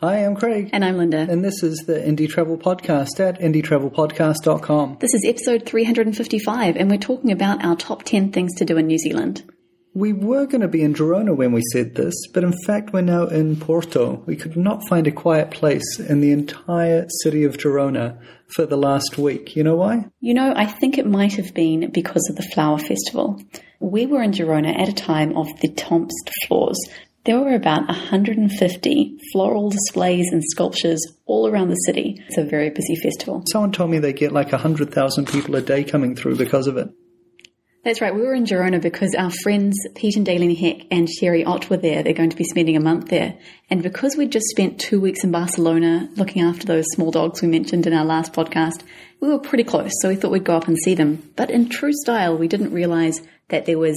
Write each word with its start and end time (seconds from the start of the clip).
Hi, 0.00 0.24
I'm 0.24 0.36
Craig. 0.36 0.70
And 0.72 0.84
I'm 0.84 0.96
Linda. 0.96 1.26
And 1.28 1.44
this 1.44 1.64
is 1.64 1.78
the 1.78 1.94
Indie 1.94 2.28
Travel 2.28 2.56
Podcast 2.56 3.18
at 3.18 3.40
indietravelpodcast.com. 3.40 4.98
This 5.00 5.12
is 5.12 5.24
episode 5.26 5.66
355, 5.66 6.76
and 6.76 6.88
we're 6.88 6.98
talking 6.98 7.32
about 7.32 7.64
our 7.64 7.74
top 7.74 8.04
10 8.04 8.30
things 8.30 8.54
to 8.58 8.64
do 8.64 8.76
in 8.76 8.86
New 8.86 8.98
Zealand. 8.98 9.42
We 9.94 10.12
were 10.12 10.46
going 10.46 10.60
to 10.60 10.68
be 10.68 10.82
in 10.82 10.94
Girona 10.94 11.34
when 11.34 11.50
we 11.50 11.62
said 11.72 11.96
this, 11.96 12.14
but 12.32 12.44
in 12.44 12.54
fact, 12.64 12.92
we're 12.92 13.00
now 13.00 13.26
in 13.26 13.56
Porto. 13.56 14.22
We 14.24 14.36
could 14.36 14.56
not 14.56 14.86
find 14.88 15.08
a 15.08 15.10
quiet 15.10 15.50
place 15.50 15.98
in 15.98 16.20
the 16.20 16.30
entire 16.30 17.08
city 17.24 17.42
of 17.42 17.56
Girona 17.56 18.20
for 18.54 18.66
the 18.66 18.76
last 18.76 19.18
week. 19.18 19.56
You 19.56 19.64
know 19.64 19.74
why? 19.74 20.04
You 20.20 20.34
know, 20.34 20.52
I 20.54 20.66
think 20.66 20.96
it 20.96 21.06
might 21.06 21.34
have 21.34 21.52
been 21.54 21.90
because 21.90 22.24
of 22.30 22.36
the 22.36 22.48
Flower 22.54 22.78
Festival. 22.78 23.42
We 23.80 24.06
were 24.06 24.22
in 24.22 24.30
Girona 24.30 24.78
at 24.78 24.88
a 24.88 24.92
time 24.92 25.36
of 25.36 25.48
the 25.60 25.72
Tomst 25.72 26.30
floors, 26.46 26.78
there 27.24 27.38
were 27.38 27.54
about 27.54 27.86
150 27.88 29.18
floral 29.32 29.70
displays 29.70 30.32
and 30.32 30.42
sculptures 30.44 31.00
all 31.26 31.48
around 31.48 31.68
the 31.68 31.74
city. 31.74 32.22
It's 32.28 32.38
a 32.38 32.44
very 32.44 32.70
busy 32.70 32.96
festival. 32.96 33.42
Someone 33.52 33.72
told 33.72 33.90
me 33.90 33.98
they 33.98 34.12
get 34.12 34.32
like 34.32 34.52
100,000 34.52 35.26
people 35.26 35.56
a 35.56 35.60
day 35.60 35.84
coming 35.84 36.16
through 36.16 36.36
because 36.36 36.66
of 36.66 36.76
it. 36.76 36.88
That's 37.84 38.00
right. 38.00 38.14
We 38.14 38.22
were 38.22 38.34
in 38.34 38.44
Girona 38.44 38.82
because 38.82 39.14
our 39.14 39.30
friends 39.30 39.76
Pete 39.94 40.16
and 40.16 40.26
Dalene 40.26 40.58
Heck 40.58 40.86
and 40.90 41.08
Sherry 41.08 41.44
Ott 41.44 41.70
were 41.70 41.76
there. 41.76 42.02
They're 42.02 42.12
going 42.12 42.30
to 42.30 42.36
be 42.36 42.44
spending 42.44 42.76
a 42.76 42.80
month 42.80 43.08
there. 43.08 43.38
And 43.70 43.82
because 43.82 44.16
we'd 44.16 44.32
just 44.32 44.48
spent 44.48 44.80
two 44.80 45.00
weeks 45.00 45.22
in 45.22 45.30
Barcelona 45.30 46.08
looking 46.16 46.42
after 46.42 46.66
those 46.66 46.84
small 46.90 47.10
dogs 47.10 47.40
we 47.40 47.48
mentioned 47.48 47.86
in 47.86 47.94
our 47.94 48.04
last 48.04 48.32
podcast, 48.32 48.82
we 49.20 49.28
were 49.28 49.38
pretty 49.38 49.64
close. 49.64 49.92
So 50.00 50.08
we 50.08 50.16
thought 50.16 50.32
we'd 50.32 50.44
go 50.44 50.56
up 50.56 50.68
and 50.68 50.76
see 50.76 50.94
them. 50.94 51.30
But 51.36 51.50
in 51.50 51.68
true 51.68 51.92
style, 51.92 52.36
we 52.36 52.48
didn't 52.48 52.72
realize 52.72 53.22
that 53.48 53.64
there 53.64 53.78
was 53.78 53.96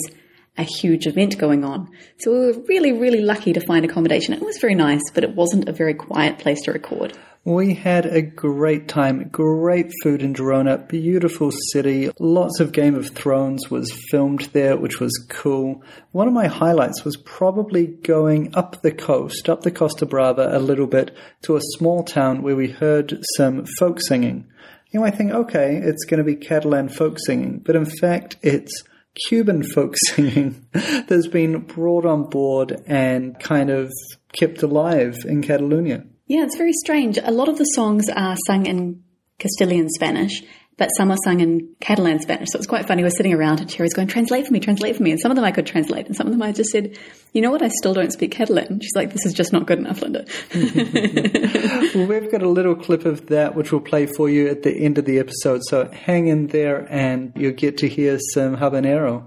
a 0.58 0.64
huge 0.64 1.08
event 1.08 1.38
going 1.38 1.64
on. 1.64 1.90
So 2.20 2.32
we 2.32 2.46
were 2.48 2.64
really, 2.68 2.92
really 2.92 3.22
lucky 3.22 3.54
to 3.54 3.62
find 3.62 3.86
accommodation. 3.86 4.34
It 4.34 4.42
was 4.42 4.58
very 4.60 4.76
nice, 4.76 5.02
but 5.14 5.24
it 5.24 5.36
wasn't 5.36 5.70
a 5.70 5.74
very 5.74 5.94
quiet 5.94 6.40
place 6.40 6.62
to 6.64 6.74
record. 6.74 7.18
We 7.44 7.74
had 7.74 8.06
a 8.06 8.22
great 8.22 8.88
time, 8.88 9.30
great 9.30 9.92
food 10.04 10.22
in 10.22 10.36
Girona, 10.36 10.88
beautiful 10.88 11.52
city, 11.72 12.12
lots 12.20 12.60
of 12.60 12.72
Game 12.72 12.94
of 12.94 13.10
Thrones 13.10 13.68
was 13.72 13.92
filmed 14.12 14.42
there, 14.54 14.78
which 14.78 15.00
was 15.00 15.26
cool. 15.28 15.82
One 16.12 16.28
of 16.28 16.36
my 16.36 16.46
highlights 16.46 17.04
was 17.04 17.18
probably 17.18 17.88
going 17.88 18.54
up 18.54 18.84
the 18.84 18.92
coast, 18.92 19.50
up 19.50 19.64
the 19.64 19.72
Costa 19.72 20.06
Brava 20.06 20.50
a 20.52 20.60
little 20.60 20.86
bit 20.86 21.16
to 21.42 21.56
a 21.56 21.62
small 21.78 22.04
town 22.04 22.44
where 22.44 22.56
we 22.56 22.70
heard 22.70 23.20
some 23.38 23.66
folk 23.80 24.00
singing. 24.00 24.46
You 24.92 25.00
might 25.00 25.16
think, 25.16 25.32
okay, 25.32 25.78
it's 25.78 26.06
going 26.06 26.20
to 26.20 26.24
be 26.24 26.36
Catalan 26.36 26.90
folk 26.90 27.18
singing, 27.26 27.58
but 27.58 27.76
in 27.76 27.86
fact, 27.86 28.36
it's 28.44 28.84
Cuban 29.28 29.64
folk 29.64 29.96
singing 30.08 30.68
that's 31.08 31.28
been 31.28 31.60
brought 31.62 32.06
on 32.06 32.30
board 32.30 32.82
and 32.88 33.40
kind 33.40 33.70
of 33.70 33.92
kept 34.34 34.64
alive 34.64 35.18
in 35.26 35.42
Catalonia. 35.42 36.06
Yeah, 36.28 36.44
it's 36.44 36.58
very 36.58 36.74
strange. 36.74 37.18
A 37.18 37.32
lot 37.32 37.50
of 37.50 37.58
the 37.58 37.66
songs 37.66 38.08
are 38.10 38.38
sung 38.48 38.66
in 38.66 39.04
Castilian 39.38 39.90
Spanish, 39.90 40.44
but 40.82 40.90
some 40.98 41.12
are 41.12 41.18
sung 41.24 41.42
in 41.42 41.76
Catalan 41.80 42.20
Spanish. 42.22 42.50
So 42.50 42.58
it's 42.58 42.66
quite 42.66 42.88
funny. 42.88 43.04
We're 43.04 43.12
sitting 43.12 43.36
around 43.36 43.60
and 43.60 43.70
Sherry's 43.70 43.94
going, 43.94 44.08
translate 44.08 44.48
for 44.48 44.54
me, 44.54 44.60
translate 44.60 44.96
for 44.96 45.04
me. 45.04 45.12
And 45.12 45.20
some 45.20 45.30
of 45.30 45.36
them 45.36 45.46
I 45.46 45.52
could 45.52 45.68
translate, 45.68 46.08
and 46.08 46.16
some 46.16 46.26
of 46.26 46.34
them 46.34 46.42
I 46.42 46.52
just 46.52 46.72
said, 46.72 46.98
you 47.34 47.42
know 47.44 47.52
what, 47.52 47.62
I 47.62 47.68
still 47.68 47.94
don't 47.94 48.12
speak 48.12 48.32
Catalan. 48.32 48.80
She's 48.82 48.96
like, 48.96 49.14
this 49.14 49.24
is 49.28 49.36
just 49.36 49.54
not 49.54 49.68
good 49.68 49.78
enough, 49.78 50.02
Linda. 50.02 50.26
well, 51.94 52.08
we've 52.08 52.32
got 52.32 52.42
a 52.42 52.50
little 52.50 52.74
clip 52.74 53.06
of 53.06 53.28
that 53.28 53.54
which 53.54 53.72
we'll 53.72 53.80
play 53.80 54.08
for 54.08 54.28
you 54.28 54.48
at 54.48 54.64
the 54.64 54.72
end 54.72 54.98
of 54.98 55.06
the 55.06 55.20
episode. 55.20 55.62
So 55.66 55.88
hang 55.92 56.26
in 56.26 56.48
there 56.48 56.88
and 56.90 57.32
you'll 57.36 57.52
get 57.52 57.78
to 57.78 57.88
hear 57.88 58.18
some 58.34 58.58
habanera. 58.58 59.24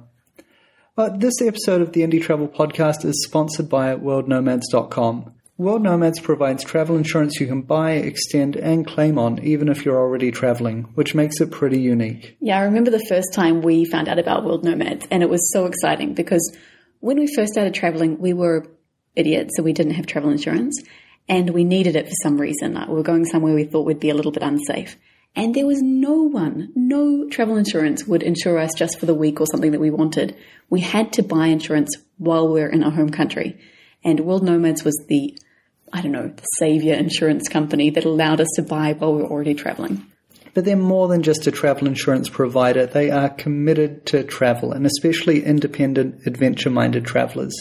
Well, 0.97 1.17
this 1.17 1.41
episode 1.41 1.83
of 1.83 1.93
the 1.93 2.01
Indie 2.01 2.21
Travel 2.21 2.49
Podcast 2.49 3.05
is 3.05 3.25
sponsored 3.25 3.69
by 3.69 3.95
WorldNomads.com. 3.95 5.34
World 5.57 5.83
Nomads 5.83 6.19
provides 6.19 6.65
travel 6.65 6.97
insurance 6.97 7.39
you 7.39 7.47
can 7.47 7.63
buy, 7.63 7.93
extend, 7.93 8.57
and 8.57 8.85
claim 8.85 9.21
on, 9.21 9.39
even 9.45 9.69
if 9.69 9.85
you're 9.85 9.97
already 9.97 10.33
traveling, 10.33 10.83
which 10.97 11.15
makes 11.15 11.41
it 11.41 11.53
pretty 11.53 11.81
unique. 11.81 12.37
Yeah, 12.41 12.59
I 12.59 12.65
remember 12.65 12.91
the 12.91 13.07
first 13.09 13.33
time 13.33 13.63
we 13.63 13.85
found 13.85 14.09
out 14.09 14.19
about 14.19 14.45
World 14.45 14.65
Nomads, 14.65 15.07
and 15.13 15.23
it 15.23 15.31
was 15.31 15.53
so 15.53 15.67
exciting 15.67 16.15
because 16.15 16.57
when 16.99 17.21
we 17.21 17.33
first 17.33 17.53
started 17.53 17.73
traveling, 17.73 18.19
we 18.19 18.33
were 18.33 18.67
idiots, 19.15 19.53
so 19.57 19.63
we 19.63 19.73
didn't 19.73 19.95
have 19.95 20.07
travel 20.07 20.31
insurance, 20.31 20.83
and 21.29 21.51
we 21.51 21.63
needed 21.63 21.95
it 21.95 22.09
for 22.09 22.15
some 22.25 22.41
reason. 22.41 22.75
Like 22.75 22.89
we 22.89 22.95
were 22.95 23.05
going 23.05 23.25
somewhere 23.25 23.55
we 23.55 23.63
thought 23.63 23.87
would 23.87 24.01
be 24.01 24.11
a 24.11 24.15
little 24.15 24.33
bit 24.33 24.43
unsafe. 24.43 24.97
And 25.37 25.55
there 25.55 25.67
was 25.69 25.81
no 25.81 26.15
one, 26.15 26.73
no 26.75 27.29
travel 27.29 27.57
insurance 27.57 28.05
would 28.09 28.25
insure 28.25 28.59
us 28.59 28.75
just 28.75 28.99
for 28.99 29.07
the 29.07 29.15
week 29.15 29.41
or 29.41 29.47
something 29.47 29.71
that 29.71 29.81
we 29.81 29.91
wanted. 29.91 30.37
We 30.69 30.81
had 30.81 31.13
to 31.13 31.23
buy 31.23 31.47
insurance 31.47 31.97
while 32.19 32.49
we 32.49 32.55
we're 32.55 32.71
in 32.71 32.83
our 32.83 32.91
home 32.91 33.11
country. 33.11 33.61
And 34.03 34.21
World 34.21 34.43
Nomads 34.43 34.85
was 34.85 35.01
the 35.09 35.39
I 35.95 36.01
don't 36.03 36.13
know, 36.13 36.27
the 36.27 36.43
savior 36.59 36.95
insurance 36.95 37.49
company 37.49 37.89
that 37.91 38.05
allowed 38.05 38.41
us 38.41 38.49
to 38.57 38.63
buy 38.63 38.95
while 38.95 39.15
we 39.15 39.23
were 39.23 39.29
already 39.29 39.55
traveling. 39.55 40.05
But 40.53 40.65
they're 40.65 40.77
more 40.77 41.07
than 41.07 41.23
just 41.23 41.47
a 41.47 41.53
travel 41.53 41.87
insurance 41.87 42.29
provider. 42.29 42.85
They 42.85 43.11
are 43.11 43.29
committed 43.29 44.05
to 44.07 44.25
travel 44.25 44.73
and 44.73 44.87
especially 44.87 45.45
independent, 45.45 46.27
adventure 46.27 46.71
minded 46.71 47.05
travelers. 47.07 47.55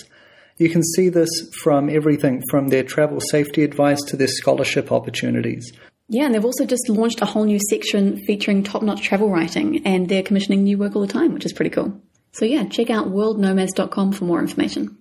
You 0.57 0.69
can 0.69 0.83
see 0.83 1.09
this 1.09 1.29
from 1.61 1.89
everything 1.89 2.41
from 2.49 2.69
their 2.69 2.83
travel 2.83 3.19
safety 3.21 3.63
advice 3.63 4.01
to 4.07 4.17
their 4.17 4.27
scholarship 4.27 4.91
opportunities. 4.91 5.71
Yeah, 6.09 6.25
and 6.25 6.33
they've 6.33 6.43
also 6.45 6.65
just 6.65 6.89
launched 6.89 7.21
a 7.21 7.25
whole 7.25 7.45
new 7.45 7.59
section 7.69 8.17
featuring 8.25 8.63
top 8.63 8.81
notch 8.81 9.01
travel 9.01 9.29
writing, 9.29 9.85
and 9.85 10.09
they're 10.09 10.23
commissioning 10.23 10.63
new 10.63 10.77
work 10.77 10.95
all 10.95 11.01
the 11.01 11.07
time, 11.11 11.33
which 11.33 11.45
is 11.45 11.53
pretty 11.53 11.69
cool. 11.71 12.01
So, 12.33 12.45
yeah, 12.45 12.65
check 12.65 12.89
out 12.89 13.07
worldnomads.com 13.07 14.11
for 14.11 14.25
more 14.25 14.39
information. 14.39 14.97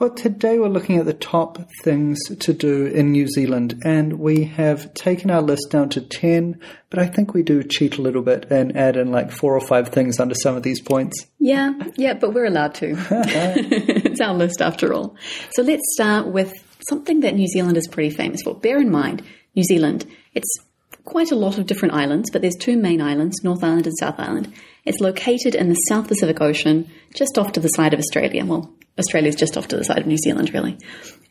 Well, 0.00 0.10
today 0.10 0.58
we're 0.58 0.66
looking 0.70 0.98
at 0.98 1.06
the 1.06 1.14
top 1.14 1.56
things 1.84 2.18
to 2.40 2.52
do 2.52 2.86
in 2.86 3.12
New 3.12 3.28
Zealand, 3.28 3.80
and 3.84 4.18
we 4.18 4.42
have 4.42 4.92
taken 4.92 5.30
our 5.30 5.40
list 5.40 5.70
down 5.70 5.88
to 5.90 6.00
10, 6.00 6.58
but 6.90 6.98
I 6.98 7.06
think 7.06 7.32
we 7.32 7.44
do 7.44 7.62
cheat 7.62 7.96
a 7.96 8.02
little 8.02 8.22
bit 8.22 8.50
and 8.50 8.76
add 8.76 8.96
in 8.96 9.12
like 9.12 9.30
four 9.30 9.54
or 9.54 9.60
five 9.60 9.90
things 9.90 10.18
under 10.18 10.34
some 10.34 10.56
of 10.56 10.64
these 10.64 10.80
points. 10.80 11.28
Yeah, 11.38 11.74
yeah, 11.96 12.14
but 12.14 12.34
we're 12.34 12.46
allowed 12.46 12.74
to. 12.76 12.96
it's 13.08 14.20
our 14.20 14.34
list 14.34 14.60
after 14.60 14.92
all. 14.92 15.14
So 15.52 15.62
let's 15.62 15.84
start 15.94 16.26
with 16.26 16.52
something 16.88 17.20
that 17.20 17.36
New 17.36 17.46
Zealand 17.46 17.76
is 17.76 17.86
pretty 17.86 18.10
famous 18.10 18.42
for. 18.42 18.56
Bear 18.56 18.80
in 18.80 18.90
mind, 18.90 19.22
New 19.54 19.62
Zealand, 19.62 20.06
it's 20.34 20.50
quite 21.04 21.32
a 21.32 21.36
lot 21.36 21.58
of 21.58 21.66
different 21.66 21.94
islands, 21.94 22.30
but 22.30 22.42
there's 22.42 22.56
two 22.56 22.76
main 22.76 23.00
islands, 23.00 23.42
North 23.42 23.62
Island 23.62 23.86
and 23.86 23.96
South 23.98 24.18
Island. 24.18 24.52
It's 24.84 25.00
located 25.00 25.54
in 25.54 25.68
the 25.68 25.74
South 25.74 26.08
Pacific 26.08 26.40
Ocean, 26.40 26.90
just 27.14 27.38
off 27.38 27.52
to 27.52 27.60
the 27.60 27.68
side 27.68 27.94
of 27.94 28.00
Australia. 28.00 28.44
Well, 28.44 28.72
Australia's 28.98 29.36
just 29.36 29.56
off 29.56 29.68
to 29.68 29.76
the 29.76 29.84
side 29.84 29.98
of 29.98 30.06
New 30.06 30.18
Zealand, 30.18 30.52
really. 30.52 30.78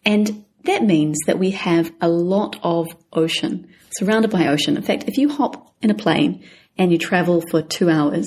And 0.05 0.45
that 0.65 0.83
means 0.83 1.17
that 1.27 1.39
we 1.39 1.51
have 1.51 1.91
a 2.01 2.09
lot 2.09 2.57
of 2.63 2.87
ocean, 3.11 3.67
surrounded 3.97 4.31
by 4.31 4.47
ocean. 4.47 4.77
In 4.77 4.83
fact, 4.83 5.05
if 5.07 5.17
you 5.17 5.29
hop 5.29 5.73
in 5.81 5.89
a 5.89 5.95
plane 5.95 6.43
and 6.77 6.91
you 6.91 6.97
travel 6.97 7.41
for 7.51 7.61
two 7.61 7.89
hours, 7.89 8.25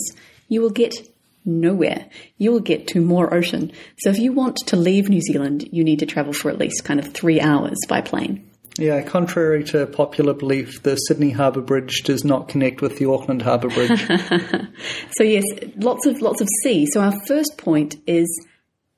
you 0.49 0.61
will 0.63 0.71
get 0.71 0.95
nowhere. 1.45 2.07
You 2.39 2.53
will 2.53 2.61
get 2.61 2.89
to 2.89 3.01
more 3.01 3.33
ocean. 3.33 3.73
So 3.99 4.11
if 4.11 4.19
you 4.19 4.33
want 4.33 4.57
to 4.67 4.77
leave 4.77 5.09
New 5.09 5.21
Zealand, 5.21 5.69
you 5.73 5.85
need 5.85 6.01
to 6.01 6.07
travel 6.07 6.33
for 6.33 6.51
at 6.51 6.59
least 6.59 6.85
kind 6.85 7.01
of 7.01 7.13
three 7.13 7.41
hours 7.41 7.79
by 7.89 8.01
plane. 8.01 8.51
Yeah, 8.79 9.03
contrary 9.03 9.65
to 9.65 9.87
popular 9.87 10.35
belief, 10.35 10.83
the 10.83 10.97
Sydney 10.97 11.31
Harbour 11.31 11.63
Bridge 11.63 12.03
does 12.05 12.25
not 12.25 12.49
connect 12.49 12.83
with 12.83 12.99
the 12.99 13.09
Auckland 13.09 13.43
Harbour 13.43 13.69
Bridge. 13.69 14.07
so 15.17 15.23
yes, 15.25 15.45
lots 15.77 16.05
of 16.07 16.21
lots 16.21 16.41
of 16.41 16.49
sea. 16.63 16.87
So 16.93 17.01
our 17.01 17.15
first 17.27 17.57
point 17.57 17.97
is 18.07 18.29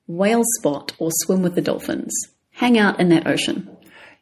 whale 0.06 0.43
spot 0.59 0.93
or 0.99 1.11
swim 1.12 1.43
with 1.43 1.55
the 1.55 1.61
dolphins. 1.61 2.12
Hang 2.50 2.77
out 2.77 2.99
in 2.99 3.09
that 3.11 3.27
ocean. 3.27 3.71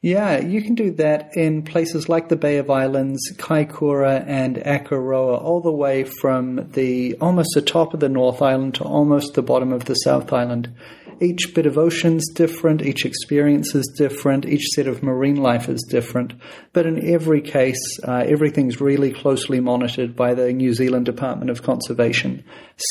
Yeah, 0.02 0.40
you 0.40 0.62
can 0.62 0.74
do 0.74 0.92
that 0.92 1.36
in 1.36 1.62
places 1.62 2.08
like 2.08 2.28
the 2.28 2.36
Bay 2.36 2.58
of 2.58 2.70
Islands, 2.70 3.20
Kaikoura, 3.36 4.24
and 4.26 4.56
Akaroa, 4.56 5.42
all 5.42 5.60
the 5.60 5.72
way 5.72 6.04
from 6.04 6.70
the 6.72 7.14
almost 7.14 7.50
the 7.54 7.62
top 7.62 7.94
of 7.94 8.00
the 8.00 8.08
North 8.08 8.42
Island 8.42 8.74
to 8.76 8.84
almost 8.84 9.34
the 9.34 9.42
bottom 9.42 9.72
of 9.72 9.86
the 9.86 9.94
South 9.94 10.32
Island. 10.32 10.72
Each 11.18 11.54
bit 11.54 11.64
of 11.64 11.78
ocean's 11.78 12.30
different, 12.34 12.82
each 12.82 13.06
experience 13.06 13.74
is 13.74 13.90
different, 13.96 14.44
each 14.44 14.66
set 14.74 14.86
of 14.86 15.02
marine 15.02 15.36
life 15.36 15.66
is 15.66 15.82
different. 15.88 16.34
But 16.74 16.84
in 16.84 17.10
every 17.10 17.40
case, 17.40 17.98
uh, 18.06 18.24
everything's 18.26 18.82
really 18.82 19.12
closely 19.12 19.60
monitored 19.60 20.14
by 20.14 20.34
the 20.34 20.52
New 20.52 20.74
Zealand 20.74 21.06
Department 21.06 21.50
of 21.50 21.62
Conservation. 21.62 22.44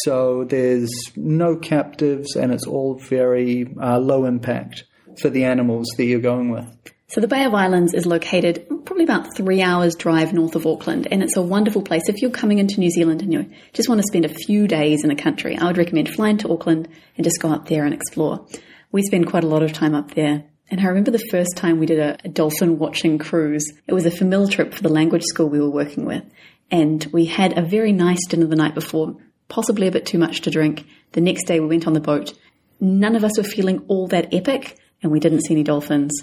So 0.03 0.43
there's 0.43 0.89
no 1.15 1.55
captives 1.55 2.35
and 2.35 2.51
it's 2.51 2.65
all 2.65 2.95
very 2.95 3.71
uh, 3.79 3.99
low 3.99 4.25
impact 4.25 4.85
for 5.21 5.29
the 5.29 5.43
animals 5.43 5.85
that 5.97 6.05
you're 6.05 6.19
going 6.19 6.49
with. 6.49 6.65
So 7.07 7.21
the 7.21 7.27
Bay 7.27 7.43
of 7.43 7.53
Islands 7.53 7.93
is 7.93 8.07
located 8.07 8.65
probably 8.83 9.03
about 9.03 9.37
three 9.37 9.61
hours 9.61 9.93
drive 9.95 10.33
north 10.33 10.55
of 10.55 10.65
Auckland, 10.65 11.07
and 11.11 11.21
it's 11.21 11.37
a 11.37 11.41
wonderful 11.41 11.83
place. 11.83 12.09
If 12.09 12.19
you're 12.19 12.31
coming 12.31 12.57
into 12.57 12.79
New 12.79 12.89
Zealand 12.89 13.21
and 13.21 13.31
you 13.31 13.47
just 13.73 13.87
want 13.87 14.01
to 14.01 14.07
spend 14.07 14.25
a 14.25 14.33
few 14.33 14.67
days 14.67 15.03
in 15.03 15.11
a 15.11 15.15
country, 15.15 15.55
I 15.55 15.65
would 15.65 15.77
recommend 15.77 16.09
flying 16.09 16.39
to 16.39 16.51
Auckland 16.51 16.87
and 17.15 17.23
just 17.23 17.39
go 17.39 17.49
up 17.49 17.67
there 17.67 17.85
and 17.85 17.93
explore. 17.93 18.43
We 18.91 19.03
spend 19.03 19.27
quite 19.27 19.43
a 19.43 19.47
lot 19.47 19.61
of 19.61 19.71
time 19.71 19.93
up 19.93 20.15
there. 20.15 20.45
And 20.71 20.81
I 20.81 20.85
remember 20.85 21.11
the 21.11 21.27
first 21.29 21.55
time 21.55 21.79
we 21.79 21.85
did 21.85 21.99
a, 21.99 22.17
a 22.25 22.29
dolphin 22.29 22.79
watching 22.79 23.19
cruise. 23.19 23.71
It 23.85 23.93
was 23.93 24.07
a 24.07 24.11
familiar 24.11 24.51
trip 24.51 24.73
for 24.73 24.81
the 24.81 24.89
language 24.89 25.23
school 25.25 25.47
we 25.47 25.61
were 25.61 25.69
working 25.69 26.05
with. 26.05 26.23
And 26.71 27.05
we 27.13 27.25
had 27.25 27.55
a 27.55 27.61
very 27.61 27.91
nice 27.91 28.25
dinner 28.25 28.47
the 28.47 28.55
night 28.55 28.73
before, 28.73 29.15
possibly 29.47 29.87
a 29.87 29.91
bit 29.91 30.07
too 30.07 30.17
much 30.17 30.41
to 30.41 30.49
drink. 30.49 30.87
The 31.11 31.21
next 31.21 31.45
day 31.45 31.59
we 31.59 31.67
went 31.67 31.85
on 31.85 31.93
the 31.93 31.99
boat. 31.99 32.33
None 32.79 33.15
of 33.15 33.23
us 33.23 33.37
were 33.37 33.43
feeling 33.43 33.85
all 33.89 34.07
that 34.07 34.33
epic, 34.33 34.79
and 35.03 35.11
we 35.11 35.19
didn't 35.19 35.41
see 35.41 35.53
any 35.53 35.63
dolphins 35.63 36.19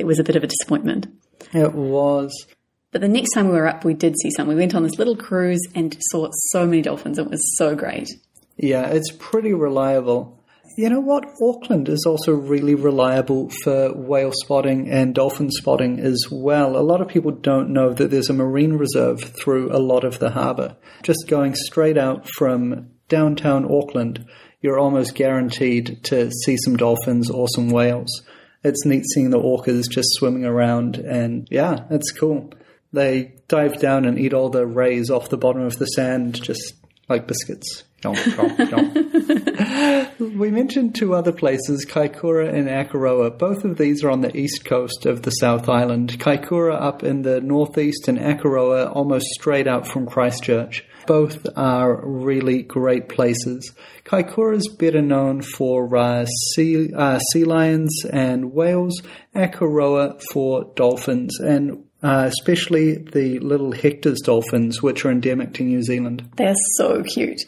it 0.00 0.06
was 0.06 0.18
a 0.18 0.24
bit 0.24 0.36
of 0.36 0.42
a 0.42 0.48
disappointment. 0.48 1.06
It 1.52 1.74
was. 1.74 2.46
But 2.92 3.02
the 3.02 3.08
next 3.08 3.32
time 3.34 3.46
we 3.46 3.52
were 3.52 3.68
up, 3.68 3.84
we 3.84 3.94
did 3.94 4.16
see 4.20 4.30
some. 4.30 4.48
We 4.48 4.56
went 4.56 4.74
on 4.74 4.82
this 4.82 4.98
little 4.98 5.16
cruise 5.16 5.60
and 5.74 5.96
saw 6.10 6.28
so 6.50 6.66
many 6.66 6.82
dolphins. 6.82 7.18
It 7.18 7.30
was 7.30 7.40
so 7.56 7.76
great. 7.76 8.08
Yeah, 8.56 8.88
it's 8.88 9.12
pretty 9.18 9.54
reliable. 9.54 10.42
You 10.76 10.88
know 10.88 11.00
what? 11.00 11.24
Auckland 11.42 11.88
is 11.88 12.04
also 12.06 12.32
really 12.32 12.74
reliable 12.74 13.50
for 13.62 13.92
whale 13.92 14.32
spotting 14.32 14.88
and 14.90 15.14
dolphin 15.14 15.50
spotting 15.50 16.00
as 16.00 16.18
well. 16.30 16.76
A 16.76 16.80
lot 16.80 17.00
of 17.00 17.08
people 17.08 17.32
don't 17.32 17.70
know 17.70 17.92
that 17.92 18.10
there's 18.10 18.30
a 18.30 18.34
marine 18.34 18.74
reserve 18.74 19.20
through 19.20 19.74
a 19.74 19.78
lot 19.78 20.04
of 20.04 20.18
the 20.18 20.30
harbour. 20.30 20.76
Just 21.02 21.28
going 21.28 21.54
straight 21.54 21.98
out 21.98 22.28
from 22.28 22.90
downtown 23.08 23.64
Auckland, 23.70 24.26
you're 24.62 24.78
almost 24.78 25.14
guaranteed 25.14 26.02
to 26.04 26.30
see 26.44 26.56
some 26.64 26.76
dolphins 26.76 27.30
or 27.30 27.48
some 27.48 27.70
whales. 27.70 28.22
It's 28.62 28.84
neat 28.84 29.04
seeing 29.14 29.30
the 29.30 29.38
orcas 29.38 29.88
just 29.90 30.08
swimming 30.12 30.44
around, 30.44 30.98
and 30.98 31.48
yeah, 31.50 31.84
it's 31.90 32.12
cool. 32.12 32.52
They 32.92 33.34
dive 33.48 33.80
down 33.80 34.04
and 34.04 34.18
eat 34.18 34.34
all 34.34 34.50
the 34.50 34.66
rays 34.66 35.10
off 35.10 35.28
the 35.28 35.38
bottom 35.38 35.62
of 35.62 35.78
the 35.78 35.86
sand, 35.86 36.42
just 36.42 36.74
like 37.08 37.26
biscuits. 37.26 37.84
we 40.18 40.50
mentioned 40.50 40.94
two 40.94 41.14
other 41.14 41.32
places, 41.32 41.86
Kaikoura 41.86 42.52
and 42.52 42.68
Akaroa. 42.68 43.38
Both 43.38 43.64
of 43.64 43.76
these 43.76 44.02
are 44.02 44.10
on 44.10 44.22
the 44.22 44.34
east 44.36 44.64
coast 44.64 45.06
of 45.06 45.22
the 45.22 45.30
South 45.30 45.68
Island. 45.68 46.18
Kaikoura 46.18 46.80
up 46.80 47.02
in 47.02 47.22
the 47.22 47.40
northeast 47.40 48.08
and 48.08 48.18
Akaroa 48.18 48.94
almost 48.94 49.26
straight 49.26 49.66
out 49.66 49.86
from 49.86 50.06
Christchurch. 50.06 50.84
Both 51.06 51.46
are 51.56 52.06
really 52.06 52.62
great 52.62 53.08
places. 53.08 53.72
Kaikoura 54.04 54.56
is 54.56 54.68
better 54.78 55.02
known 55.02 55.42
for 55.42 55.96
uh, 55.96 56.26
sea, 56.54 56.92
uh, 56.94 57.18
sea 57.18 57.44
lions 57.44 58.04
and 58.10 58.52
whales, 58.52 59.02
Akaroa 59.34 60.22
for 60.32 60.72
dolphins, 60.74 61.38
and 61.40 61.84
uh, 62.02 62.28
especially 62.28 62.96
the 62.96 63.38
little 63.40 63.72
Hector's 63.72 64.20
dolphins, 64.20 64.82
which 64.82 65.04
are 65.04 65.10
endemic 65.10 65.54
to 65.54 65.64
New 65.64 65.82
Zealand. 65.82 66.28
They're 66.36 66.54
so 66.76 67.02
cute. 67.02 67.40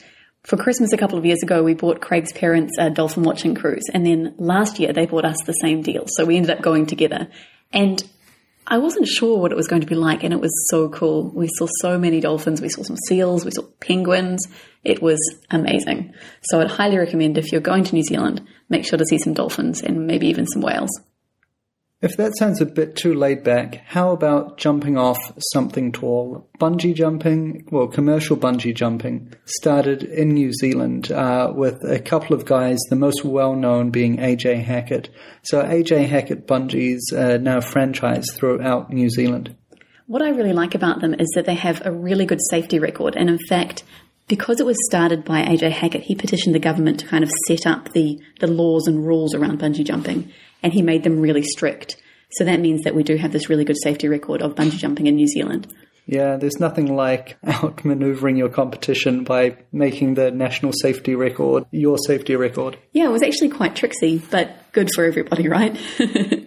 For 0.44 0.56
Christmas 0.56 0.93
a 0.93 0.97
couple 0.97 1.19
of 1.19 1.25
years 1.25 1.43
ago, 1.43 1.62
we 1.62 1.75
bought 1.75 2.00
Craig's 2.00 2.33
parents 2.33 2.73
a 2.79 2.91
dolphin 2.91 3.23
watching 3.23 3.55
cruise, 3.55 3.85
and 3.94 4.05
then 4.05 4.35
last 4.39 4.81
year 4.81 4.93
they 4.93 5.06
bought 5.06 5.25
us 5.25 5.37
the 5.47 5.53
same 5.53 5.83
deal. 5.83 6.05
So 6.09 6.25
we 6.25 6.37
ended 6.37 6.50
up 6.50 6.62
going 6.62 6.87
together. 6.87 7.29
And 7.73 8.03
I 8.67 8.79
wasn't 8.79 9.06
sure 9.06 9.39
what 9.39 9.53
it 9.53 9.56
was 9.56 9.69
going 9.69 9.83
to 9.83 9.87
be 9.87 9.94
like, 9.94 10.25
and 10.25 10.35
it 10.35 10.41
was 10.41 10.53
so 10.69 10.89
cool. 10.89 11.31
We 11.31 11.49
saw 11.56 11.69
so 11.81 11.97
many 11.97 12.21
dolphins, 12.21 12.61
we 12.61 12.69
saw 12.69 12.83
some 12.83 12.97
seals, 13.09 13.44
we 13.44 13.53
saw 13.53 13.62
penguins. 13.81 14.47
It 14.83 15.00
was 15.00 15.19
amazing. 15.50 16.12
So 16.43 16.61
I'd 16.61 16.71
highly 16.71 16.99
recommend 16.99 17.39
if 17.39 17.53
you're 17.53 17.61
going 17.61 17.85
to 17.85 17.94
New 17.94 18.03
Zealand, 18.03 18.44
make 18.69 18.85
sure 18.85 18.99
to 18.99 19.05
see 19.05 19.19
some 19.19 19.35
dolphins 19.35 19.81
and 19.81 20.09
maybe 20.09 20.27
even 20.27 20.47
some 20.49 20.62
whales. 20.62 20.91
If 22.02 22.16
that 22.16 22.37
sounds 22.37 22.60
a 22.60 22.66
bit 22.66 22.96
too 22.96 23.14
laid 23.14 23.44
back, 23.44 23.76
how 23.87 24.10
about 24.10 24.58
jumping 24.58 24.99
off 24.99 25.19
something 25.52 25.93
tall? 25.93 26.50
Bungee 26.58 26.96
jumping, 26.96 27.69
well, 27.70 27.87
commercial 27.87 28.37
bungee 28.37 28.75
jumping, 28.75 29.32
started 29.44 30.02
in 30.02 30.31
New 30.31 30.52
Zealand 30.52 31.12
uh, 31.12 31.52
with 31.54 31.81
a 31.84 32.00
couple 32.00 32.34
of 32.34 32.44
guys, 32.44 32.78
the 32.90 32.96
most 32.96 33.25
well 33.25 33.54
known 33.54 33.90
being 33.90 34.16
AJ 34.16 34.64
Hackett. 34.64 35.10
So 35.44 35.62
AJ 35.62 36.08
Hackett 36.08 36.49
bungees 36.49 37.12
are 37.12 37.38
now 37.38 37.60
franchised 37.60 38.34
throughout 38.34 38.93
New 38.93 39.08
Zealand. 39.08 39.55
What 40.08 40.22
I 40.22 40.31
really 40.31 40.52
like 40.52 40.75
about 40.75 41.00
them 41.00 41.14
is 41.14 41.31
that 41.37 41.46
they 41.46 41.55
have 41.55 41.87
a 41.87 41.93
really 41.93 42.26
good 42.26 42.40
safety 42.50 42.81
record, 42.81 43.14
and 43.16 43.31
in 43.31 43.38
fact, 43.48 43.84
because 44.28 44.60
it 44.60 44.66
was 44.66 44.76
started 44.86 45.24
by 45.24 45.42
AJ 45.42 45.72
Hackett, 45.72 46.02
he 46.02 46.14
petitioned 46.14 46.54
the 46.54 46.60
government 46.60 47.00
to 47.00 47.06
kind 47.06 47.24
of 47.24 47.30
set 47.48 47.66
up 47.66 47.92
the, 47.92 48.20
the 48.40 48.46
laws 48.46 48.86
and 48.86 49.06
rules 49.06 49.34
around 49.34 49.58
bungee 49.58 49.84
jumping 49.84 50.32
and 50.62 50.72
he 50.72 50.82
made 50.82 51.02
them 51.02 51.20
really 51.20 51.42
strict. 51.42 51.96
So 52.32 52.44
that 52.44 52.60
means 52.60 52.82
that 52.82 52.94
we 52.94 53.02
do 53.02 53.16
have 53.16 53.32
this 53.32 53.48
really 53.48 53.64
good 53.64 53.76
safety 53.82 54.08
record 54.08 54.40
of 54.40 54.54
bungee 54.54 54.78
jumping 54.78 55.06
in 55.06 55.16
New 55.16 55.26
Zealand. 55.26 55.72
Yeah, 56.06 56.36
there's 56.36 56.58
nothing 56.58 56.96
like 56.96 57.40
outmaneuvering 57.46 58.36
your 58.36 58.48
competition 58.48 59.24
by 59.24 59.56
making 59.70 60.14
the 60.14 60.30
national 60.30 60.72
safety 60.72 61.14
record 61.14 61.64
your 61.70 61.98
safety 61.98 62.34
record. 62.34 62.78
Yeah, 62.92 63.06
it 63.06 63.12
was 63.12 63.22
actually 63.22 63.50
quite 63.50 63.76
tricksy, 63.76 64.20
but 64.30 64.56
good 64.72 64.88
for 64.94 65.04
everybody, 65.04 65.48
right? 65.48 65.76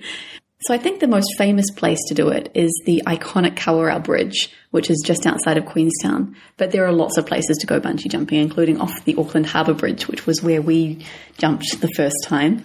so 0.65 0.73
I 0.73 0.79
think 0.79 0.99
the 0.99 1.07
most 1.07 1.35
famous 1.37 1.69
place 1.69 1.99
to 2.07 2.15
do 2.15 2.29
it 2.29 2.49
is 2.55 2.71
the 2.85 3.03
iconic 3.05 3.55
Kawarau 3.55 4.03
Bridge, 4.03 4.51
which 4.71 4.89
is 4.89 5.03
just 5.05 5.27
outside 5.27 5.57
of 5.57 5.65
Queenstown. 5.67 6.35
But 6.57 6.71
there 6.71 6.85
are 6.85 6.91
lots 6.91 7.17
of 7.17 7.27
places 7.27 7.57
to 7.57 7.67
go 7.67 7.79
bungee 7.79 8.09
jumping, 8.09 8.39
including 8.39 8.81
off 8.81 9.05
the 9.05 9.15
Auckland 9.15 9.45
Harbour 9.45 9.75
Bridge, 9.75 10.07
which 10.07 10.25
was 10.25 10.41
where 10.41 10.63
we 10.63 11.05
jumped 11.37 11.81
the 11.81 11.89
first 11.89 12.15
time. 12.23 12.63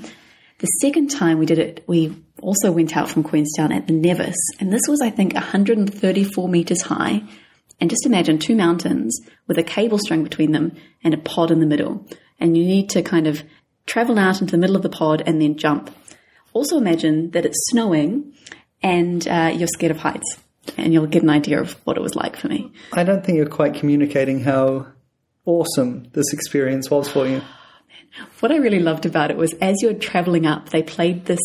The 0.60 0.66
second 0.80 1.10
time 1.10 1.38
we 1.38 1.44
did 1.44 1.58
it, 1.58 1.84
we 1.86 2.16
also 2.40 2.72
went 2.72 2.96
out 2.96 3.10
from 3.10 3.22
Queenstown 3.22 3.70
at 3.70 3.86
the 3.86 3.92
Nevis, 3.92 4.36
and 4.58 4.72
this 4.72 4.88
was, 4.88 5.02
I 5.02 5.10
think, 5.10 5.34
134 5.34 6.48
meters 6.48 6.80
high. 6.80 7.22
And 7.82 7.90
just 7.90 8.06
imagine 8.06 8.38
two 8.38 8.56
mountains 8.56 9.18
with 9.46 9.58
a 9.58 9.62
cable 9.62 9.98
string 9.98 10.22
between 10.22 10.52
them 10.52 10.74
and 11.04 11.12
a 11.12 11.18
pod 11.18 11.50
in 11.50 11.60
the 11.60 11.66
middle. 11.66 12.06
And 12.38 12.56
you 12.56 12.64
need 12.64 12.88
to 12.90 13.02
kind 13.02 13.26
of 13.26 13.42
travel 13.86 14.18
out 14.18 14.40
into 14.40 14.52
the 14.52 14.58
middle 14.58 14.76
of 14.76 14.82
the 14.82 14.88
pod 14.88 15.22
and 15.26 15.40
then 15.40 15.56
jump. 15.56 15.94
Also, 16.52 16.76
imagine 16.76 17.30
that 17.30 17.46
it's 17.46 17.58
snowing 17.70 18.32
and 18.82 19.26
uh, 19.28 19.52
you're 19.54 19.68
scared 19.68 19.90
of 19.90 19.98
heights, 19.98 20.38
and 20.76 20.92
you'll 20.92 21.06
get 21.06 21.22
an 21.22 21.30
idea 21.30 21.60
of 21.60 21.72
what 21.84 21.96
it 21.96 22.02
was 22.02 22.14
like 22.14 22.36
for 22.36 22.48
me. 22.48 22.72
I 22.92 23.04
don't 23.04 23.24
think 23.24 23.36
you're 23.36 23.46
quite 23.46 23.74
communicating 23.74 24.40
how 24.40 24.86
awesome 25.44 26.08
this 26.12 26.32
experience 26.32 26.90
was 26.90 27.08
for 27.08 27.26
you. 27.26 27.42
What 28.40 28.52
I 28.52 28.56
really 28.56 28.80
loved 28.80 29.06
about 29.06 29.30
it 29.30 29.36
was 29.36 29.52
as 29.54 29.76
you're 29.82 29.94
traveling 29.94 30.46
up, 30.46 30.70
they 30.70 30.82
played 30.82 31.26
this 31.26 31.40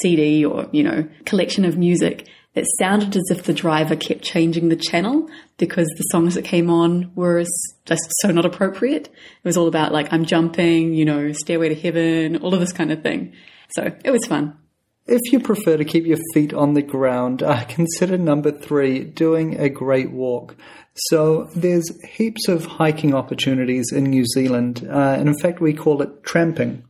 CD 0.00 0.44
or, 0.44 0.68
you 0.72 0.82
know, 0.82 1.08
collection 1.24 1.64
of 1.64 1.76
music 1.76 2.28
that 2.54 2.64
sounded 2.78 3.14
as 3.16 3.24
if 3.30 3.44
the 3.44 3.52
driver 3.52 3.94
kept 3.94 4.22
changing 4.22 4.68
the 4.68 4.76
channel 4.76 5.28
because 5.58 5.86
the 5.96 6.02
songs 6.04 6.34
that 6.34 6.44
came 6.44 6.70
on 6.70 7.12
were 7.14 7.44
just 7.84 8.02
so 8.20 8.30
not 8.30 8.44
appropriate. 8.44 9.08
It 9.08 9.44
was 9.44 9.56
all 9.56 9.68
about 9.68 9.92
like, 9.92 10.12
I'm 10.12 10.24
jumping, 10.24 10.94
you 10.94 11.04
know, 11.04 11.32
Stairway 11.32 11.68
to 11.68 11.74
Heaven, 11.74 12.36
all 12.36 12.54
of 12.54 12.60
this 12.60 12.72
kind 12.72 12.90
of 12.90 13.02
thing. 13.02 13.32
So 13.70 13.92
it 14.04 14.10
was 14.10 14.24
fun. 14.26 14.56
If 15.06 15.32
you 15.32 15.40
prefer 15.40 15.78
to 15.78 15.84
keep 15.84 16.04
your 16.04 16.18
feet 16.34 16.52
on 16.52 16.74
the 16.74 16.82
ground, 16.82 17.42
uh, 17.42 17.64
consider 17.68 18.18
number 18.18 18.52
three, 18.52 19.04
doing 19.04 19.58
a 19.58 19.68
great 19.68 20.10
walk. 20.10 20.56
So 20.94 21.48
there's 21.54 21.90
heaps 22.04 22.48
of 22.48 22.66
hiking 22.66 23.14
opportunities 23.14 23.92
in 23.92 24.04
New 24.04 24.26
Zealand, 24.26 24.86
uh, 24.88 25.16
and 25.18 25.28
in 25.28 25.38
fact, 25.38 25.60
we 25.60 25.72
call 25.72 26.02
it 26.02 26.24
tramping. 26.24 26.84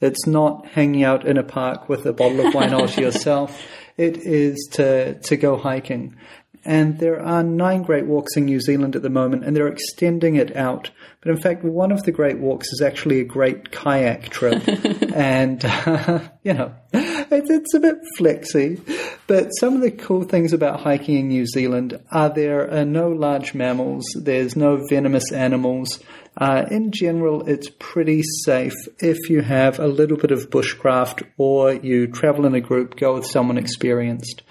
It's 0.00 0.26
not 0.26 0.66
hanging 0.66 1.04
out 1.04 1.26
in 1.26 1.36
a 1.36 1.42
park 1.42 1.88
with 1.88 2.06
a 2.06 2.12
bottle 2.12 2.46
of 2.46 2.54
wine 2.54 2.72
all 2.72 2.88
to 2.88 3.00
yourself. 3.02 3.62
It 3.98 4.16
is 4.18 4.56
to 4.72 5.20
to 5.20 5.36
go 5.36 5.58
hiking. 5.58 6.16
And 6.64 6.98
there 6.98 7.20
are 7.20 7.42
nine 7.42 7.82
great 7.82 8.06
walks 8.06 8.36
in 8.36 8.44
New 8.44 8.60
Zealand 8.60 8.94
at 8.94 9.02
the 9.02 9.10
moment, 9.10 9.44
and 9.44 9.56
they're 9.56 9.68
extending 9.68 10.36
it 10.36 10.54
out. 10.56 10.90
But 11.22 11.30
in 11.30 11.40
fact, 11.40 11.64
one 11.64 11.90
of 11.92 12.02
the 12.02 12.12
great 12.12 12.38
walks 12.38 12.68
is 12.68 12.82
actually 12.82 13.20
a 13.20 13.24
great 13.24 13.70
kayak 13.70 14.28
trip. 14.28 14.62
and, 15.14 15.64
uh, 15.64 16.20
you 16.42 16.54
know, 16.54 16.74
it's, 16.92 17.50
it's 17.50 17.74
a 17.74 17.80
bit 17.80 17.96
flexy. 18.18 18.80
But 19.26 19.50
some 19.58 19.74
of 19.74 19.80
the 19.80 19.90
cool 19.90 20.24
things 20.24 20.52
about 20.52 20.80
hiking 20.80 21.16
in 21.16 21.28
New 21.28 21.46
Zealand 21.46 21.98
are 22.10 22.28
there 22.28 22.70
are 22.70 22.84
no 22.84 23.08
large 23.08 23.54
mammals, 23.54 24.04
there's 24.14 24.56
no 24.56 24.84
venomous 24.88 25.32
animals. 25.32 25.98
Uh, 26.36 26.64
in 26.70 26.92
general, 26.92 27.48
it's 27.48 27.68
pretty 27.78 28.22
safe 28.44 28.74
if 28.98 29.28
you 29.28 29.42
have 29.42 29.78
a 29.78 29.86
little 29.86 30.16
bit 30.16 30.30
of 30.30 30.48
bushcraft 30.50 31.22
or 31.36 31.72
you 31.72 32.06
travel 32.06 32.46
in 32.46 32.54
a 32.54 32.60
group, 32.60 32.96
go 32.96 33.14
with 33.14 33.26
someone 33.26 33.58
experienced. 33.58 34.42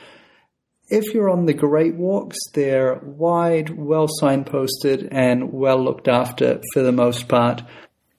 If 0.89 1.13
you're 1.13 1.29
on 1.29 1.45
the 1.45 1.53
Great 1.53 1.95
Walks, 1.95 2.37
they're 2.53 2.95
wide, 3.03 3.69
well 3.69 4.07
signposted, 4.21 5.07
and 5.11 5.53
well 5.53 5.83
looked 5.83 6.07
after 6.07 6.61
for 6.73 6.81
the 6.81 6.91
most 6.91 7.27
part. 7.27 7.61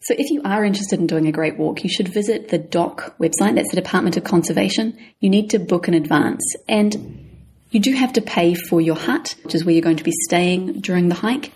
So, 0.02 0.14
if 0.16 0.30
you 0.30 0.40
are 0.44 0.64
interested 0.64 1.00
in 1.00 1.06
doing 1.06 1.26
a 1.26 1.32
great 1.32 1.58
walk, 1.58 1.82
you 1.82 1.90
should 1.90 2.08
visit 2.08 2.48
the 2.48 2.58
DOC 2.58 3.18
website. 3.18 3.56
That's 3.56 3.70
the 3.70 3.80
Department 3.82 4.16
of 4.16 4.24
Conservation. 4.24 4.96
You 5.18 5.28
need 5.28 5.50
to 5.50 5.58
book 5.58 5.88
in 5.88 5.94
advance. 5.94 6.42
And 6.68 7.28
you 7.70 7.80
do 7.80 7.92
have 7.92 8.12
to 8.14 8.22
pay 8.22 8.54
for 8.54 8.80
your 8.80 8.96
hut, 8.96 9.34
which 9.42 9.54
is 9.54 9.64
where 9.64 9.74
you're 9.74 9.82
going 9.82 9.96
to 9.96 10.04
be 10.04 10.12
staying 10.12 10.80
during 10.80 11.08
the 11.08 11.16
hike. 11.16 11.52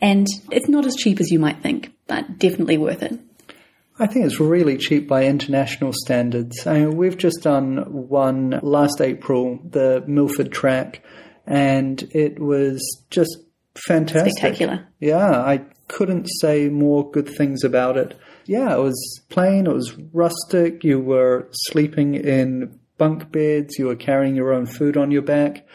And 0.00 0.26
it's 0.50 0.68
not 0.68 0.86
as 0.86 0.96
cheap 0.96 1.20
as 1.20 1.30
you 1.30 1.38
might 1.38 1.62
think, 1.62 1.92
but 2.06 2.38
definitely 2.38 2.78
worth 2.78 3.02
it. 3.02 3.18
I 3.98 4.06
think 4.06 4.26
it's 4.26 4.40
really 4.40 4.76
cheap 4.76 5.06
by 5.06 5.24
international 5.24 5.92
standards. 5.92 6.66
I 6.66 6.80
mean, 6.80 6.96
we've 6.96 7.16
just 7.16 7.42
done 7.42 7.78
one 8.08 8.58
last 8.62 9.00
April, 9.00 9.60
the 9.64 10.02
Milford 10.06 10.50
track, 10.50 11.04
and 11.46 12.02
it 12.10 12.40
was 12.40 12.80
just 13.10 13.36
fantastic. 13.86 14.32
Spectacular. 14.32 14.88
Yeah, 14.98 15.30
I 15.30 15.64
couldn't 15.86 16.26
say 16.40 16.68
more 16.68 17.08
good 17.08 17.28
things 17.28 17.62
about 17.62 17.96
it. 17.96 18.18
Yeah, 18.46 18.74
it 18.74 18.80
was 18.80 19.20
plain, 19.28 19.66
it 19.66 19.72
was 19.72 19.94
rustic, 20.12 20.82
you 20.82 20.98
were 20.98 21.48
sleeping 21.52 22.14
in 22.14 22.78
bunk 22.98 23.30
beds, 23.30 23.78
you 23.78 23.86
were 23.86 23.96
carrying 23.96 24.34
your 24.34 24.52
own 24.52 24.66
food 24.66 24.96
on 24.96 25.10
your 25.10 25.22
back 25.22 25.66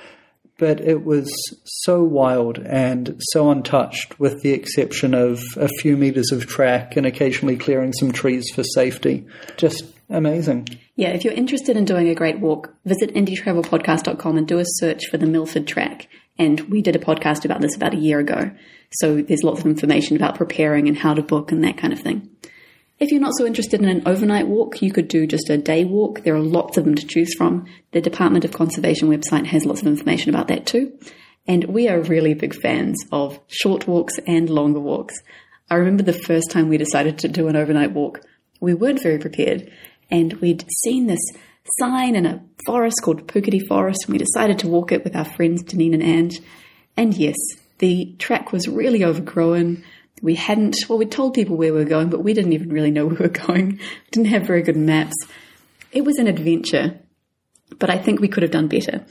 but 0.59 0.79
it 0.81 1.03
was 1.03 1.27
so 1.63 2.03
wild 2.03 2.59
and 2.59 3.15
so 3.31 3.49
untouched, 3.49 4.19
with 4.19 4.41
the 4.43 4.51
exception 4.51 5.13
of 5.13 5.41
a 5.55 5.67
few 5.79 5.97
meters 5.97 6.31
of 6.31 6.45
track 6.45 6.95
and 6.95 7.05
occasionally 7.05 7.57
clearing 7.57 7.93
some 7.93 8.11
trees 8.11 8.45
for 8.53 8.63
safety. 8.63 9.25
Just 9.57 9.85
Amazing. 10.09 10.67
Yeah, 10.95 11.09
if 11.09 11.23
you're 11.23 11.33
interested 11.33 11.77
in 11.77 11.85
doing 11.85 12.09
a 12.09 12.15
great 12.15 12.39
walk, 12.39 12.73
visit 12.83 13.13
indietravelpodcast.com 13.13 14.37
and 14.37 14.47
do 14.47 14.57
a 14.57 14.65
search 14.65 15.05
for 15.05 15.17
the 15.17 15.27
Milford 15.27 15.67
Track. 15.67 16.07
And 16.39 16.59
we 16.61 16.81
did 16.81 16.95
a 16.95 16.99
podcast 16.99 17.45
about 17.45 17.61
this 17.61 17.75
about 17.75 17.93
a 17.93 17.97
year 17.97 18.19
ago. 18.19 18.51
So 18.93 19.21
there's 19.21 19.43
lots 19.43 19.59
of 19.59 19.67
information 19.67 20.15
about 20.15 20.35
preparing 20.35 20.87
and 20.87 20.97
how 20.97 21.13
to 21.13 21.21
book 21.21 21.51
and 21.51 21.63
that 21.63 21.77
kind 21.77 21.93
of 21.93 21.99
thing. 21.99 22.27
If 23.00 23.12
you're 23.12 23.22
not 23.22 23.38
so 23.38 23.46
interested 23.46 23.82
in 23.82 23.88
an 23.88 24.03
overnight 24.06 24.48
walk, 24.48 24.82
you 24.82 24.91
could 24.91 25.08
do 25.08 25.25
just 25.25 25.50
a 25.50 25.58
day 25.58 25.86
walk. 25.86 26.24
There 26.24 26.36
are 26.36 26.41
lots 26.41 26.77
of 26.77 26.84
them 26.84 26.96
to 26.96 27.08
choose 27.08 27.34
from. 27.34 27.65
The 27.94 28.01
Department 28.01 28.44
of 28.44 28.51
Conservation 28.51 29.08
website 29.08 29.46
has 29.46 29.65
lots 29.65 29.79
of 29.79 29.88
information 29.88 30.29
about 30.29 30.50
that 30.50 30.65
too. 30.65 30.91
And 31.48 31.63
we 31.63 31.88
are 31.88 32.01
really 32.01 32.34
big 32.34 32.53
fans 32.53 32.98
of 33.13 33.39
short 33.48 33.88
walks 33.88 34.20
and 34.27 34.50
longer 34.50 34.82
walks. 34.82 35.15
I 35.70 35.75
remember 35.75 36.03
the 36.03 36.12
first 36.12 36.51
time 36.51 36.68
we 36.68 36.77
decided 36.77 37.18
to 37.20 37.29
do 37.29 37.48
an 37.48 37.56
overnight 37.56 37.94
walk, 37.94 38.20
we 38.60 38.74
weren't 38.74 39.01
very 39.01 39.18
prepared 39.18 39.72
and 40.12 40.34
we'd 40.34 40.65
seen 40.84 41.08
this 41.08 41.22
sign 41.77 42.18
in 42.18 42.25
a 42.25 42.44
forest 42.65 43.01
called 43.01 43.27
Puketi 43.27 43.65
Forest 43.65 44.06
and 44.06 44.13
we 44.13 44.18
decided 44.18 44.60
to 44.60 44.68
walk 44.68 44.91
it 44.91 45.06
with 45.06 45.15
our 45.15 45.24
friends 45.24 45.63
Janine 45.63 45.94
and 45.94 46.03
Ange. 46.03 46.41
And 46.98 47.13
yes, 47.13 47.38
the 47.77 48.13
track 48.20 48.51
was 48.51 48.68
really 48.68 49.06
overgrown 49.06 49.86
we 50.21 50.35
hadn't, 50.35 50.75
well, 50.88 50.97
we 50.97 51.05
told 51.05 51.33
people 51.33 51.57
where 51.57 51.73
we 51.73 51.79
were 51.79 51.85
going, 51.85 52.09
but 52.09 52.23
we 52.23 52.33
didn't 52.33 52.53
even 52.53 52.69
really 52.69 52.91
know 52.91 53.05
where 53.07 53.15
we 53.15 53.25
were 53.25 53.29
going. 53.29 53.77
We 53.77 54.09
didn't 54.11 54.29
have 54.29 54.47
very 54.47 54.61
good 54.61 54.77
maps. 54.77 55.15
It 55.91 56.05
was 56.05 56.17
an 56.17 56.27
adventure, 56.27 56.99
but 57.77 57.89
I 57.89 57.97
think 57.97 58.19
we 58.19 58.27
could 58.27 58.43
have 58.43 58.51
done 58.51 58.67
better. 58.67 59.05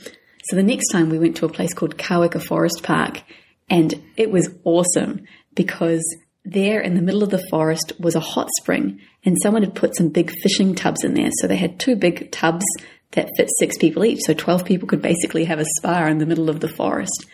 So 0.45 0.55
the 0.55 0.63
next 0.63 0.89
time 0.91 1.09
we 1.09 1.19
went 1.19 1.37
to 1.37 1.45
a 1.45 1.49
place 1.49 1.73
called 1.73 1.97
Kaweka 1.97 2.41
Forest 2.41 2.83
Park, 2.83 3.21
and 3.69 3.93
it 4.15 4.31
was 4.31 4.49
awesome 4.63 5.25
because 5.53 6.03
there 6.45 6.79
in 6.79 6.95
the 6.95 7.01
middle 7.01 7.21
of 7.21 7.29
the 7.29 7.45
forest 7.49 7.91
was 7.99 8.15
a 8.15 8.19
hot 8.19 8.47
spring, 8.59 8.99
and 9.25 9.37
someone 9.41 9.63
had 9.63 9.75
put 9.75 9.95
some 9.95 10.09
big 10.09 10.31
fishing 10.41 10.73
tubs 10.73 11.03
in 11.03 11.13
there. 11.13 11.29
So 11.39 11.47
they 11.47 11.57
had 11.57 11.79
two 11.79 11.95
big 11.95 12.31
tubs 12.31 12.65
that 13.11 13.29
fit 13.35 13.49
six 13.59 13.77
people 13.77 14.05
each. 14.05 14.21
So 14.21 14.33
12 14.33 14.65
people 14.65 14.87
could 14.87 15.01
basically 15.01 15.45
have 15.45 15.59
a 15.59 15.65
spa 15.77 16.05
in 16.05 16.19
the 16.19 16.25
middle 16.25 16.49
of 16.49 16.59
the 16.59 16.69
forest. 16.69 17.25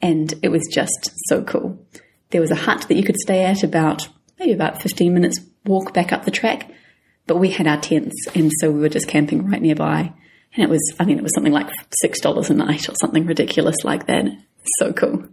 And 0.00 0.32
it 0.42 0.50
was 0.50 0.62
just 0.70 1.10
so 1.28 1.42
cool. 1.42 1.84
There 2.32 2.40
was 2.40 2.50
a 2.50 2.56
hut 2.56 2.86
that 2.88 2.96
you 2.96 3.04
could 3.04 3.16
stay 3.16 3.44
at 3.44 3.62
about 3.62 4.08
maybe 4.38 4.52
about 4.52 4.82
15 4.82 5.14
minutes 5.14 5.38
walk 5.64 5.94
back 5.94 6.12
up 6.12 6.24
the 6.24 6.30
track, 6.30 6.70
but 7.26 7.36
we 7.36 7.50
had 7.50 7.68
our 7.68 7.80
tents 7.80 8.26
and 8.34 8.50
so 8.60 8.70
we 8.70 8.80
were 8.80 8.88
just 8.88 9.06
camping 9.06 9.48
right 9.48 9.62
nearby. 9.62 10.12
And 10.54 10.64
it 10.64 10.68
was, 10.68 10.80
I 10.98 11.04
mean, 11.04 11.18
it 11.18 11.22
was 11.22 11.34
something 11.34 11.52
like 11.52 11.68
$6 12.04 12.50
a 12.50 12.54
night 12.54 12.88
or 12.88 12.94
something 13.00 13.26
ridiculous 13.26 13.76
like 13.84 14.06
that. 14.06 14.26
So 14.78 14.92
cool. 14.92 15.28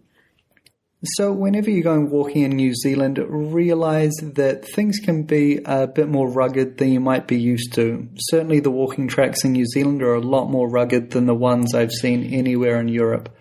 So, 1.16 1.32
whenever 1.32 1.70
you're 1.70 1.82
going 1.82 2.10
walking 2.10 2.42
in 2.42 2.58
New 2.58 2.76
Zealand, 2.76 3.20
realize 3.30 4.12
that 4.22 4.66
things 4.66 5.00
can 5.00 5.24
be 5.24 5.62
a 5.64 5.88
bit 5.88 6.10
more 6.10 6.30
rugged 6.30 6.78
than 6.78 6.92
you 6.92 7.00
might 7.00 7.26
be 7.26 7.40
used 7.40 7.72
to. 7.76 8.10
Certainly, 8.18 8.60
the 8.62 8.72
walking 8.72 9.08
tracks 9.08 9.46
in 9.46 9.54
New 9.54 9.66
Zealand 9.66 10.02
are 10.02 10.16
a 10.16 10.20
lot 10.20 10.50
more 10.50 10.68
rugged 10.68 11.12
than 11.12 11.26
the 11.26 11.34
ones 11.34 11.74
I've 11.74 11.94
seen 11.94 12.34
anywhere 12.34 12.82
in 12.82 12.90
Europe. 12.90 13.34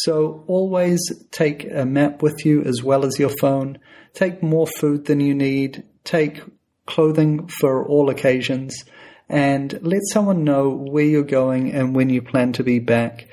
So 0.00 0.44
always 0.46 1.00
take 1.30 1.66
a 1.72 1.86
map 1.86 2.22
with 2.22 2.44
you 2.44 2.62
as 2.64 2.82
well 2.82 3.06
as 3.06 3.18
your 3.18 3.32
phone. 3.40 3.78
Take 4.12 4.42
more 4.42 4.66
food 4.66 5.06
than 5.06 5.20
you 5.20 5.34
need. 5.34 5.84
Take 6.04 6.42
clothing 6.84 7.48
for 7.48 7.86
all 7.86 8.10
occasions 8.10 8.84
and 9.28 9.78
let 9.82 10.02
someone 10.12 10.44
know 10.44 10.68
where 10.68 11.04
you're 11.04 11.22
going 11.22 11.72
and 11.72 11.96
when 11.96 12.10
you 12.10 12.20
plan 12.20 12.52
to 12.52 12.62
be 12.62 12.78
back. 12.78 13.26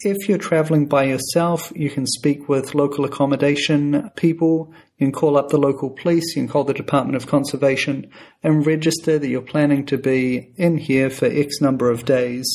If 0.00 0.28
you're 0.28 0.38
traveling 0.38 0.86
by 0.86 1.04
yourself, 1.04 1.72
you 1.74 1.88
can 1.88 2.06
speak 2.06 2.48
with 2.48 2.74
local 2.74 3.06
accommodation 3.06 4.10
people. 4.14 4.74
You 4.98 5.06
can 5.06 5.12
call 5.12 5.38
up 5.38 5.48
the 5.48 5.56
local 5.58 5.88
police. 5.88 6.36
You 6.36 6.42
can 6.42 6.48
call 6.48 6.64
the 6.64 6.74
Department 6.74 7.16
of 7.16 7.26
Conservation 7.26 8.10
and 8.42 8.66
register 8.66 9.18
that 9.18 9.28
you're 9.28 9.40
planning 9.40 9.86
to 9.86 9.96
be 9.96 10.52
in 10.56 10.76
here 10.76 11.08
for 11.08 11.26
X 11.26 11.62
number 11.62 11.90
of 11.90 12.04
days 12.04 12.46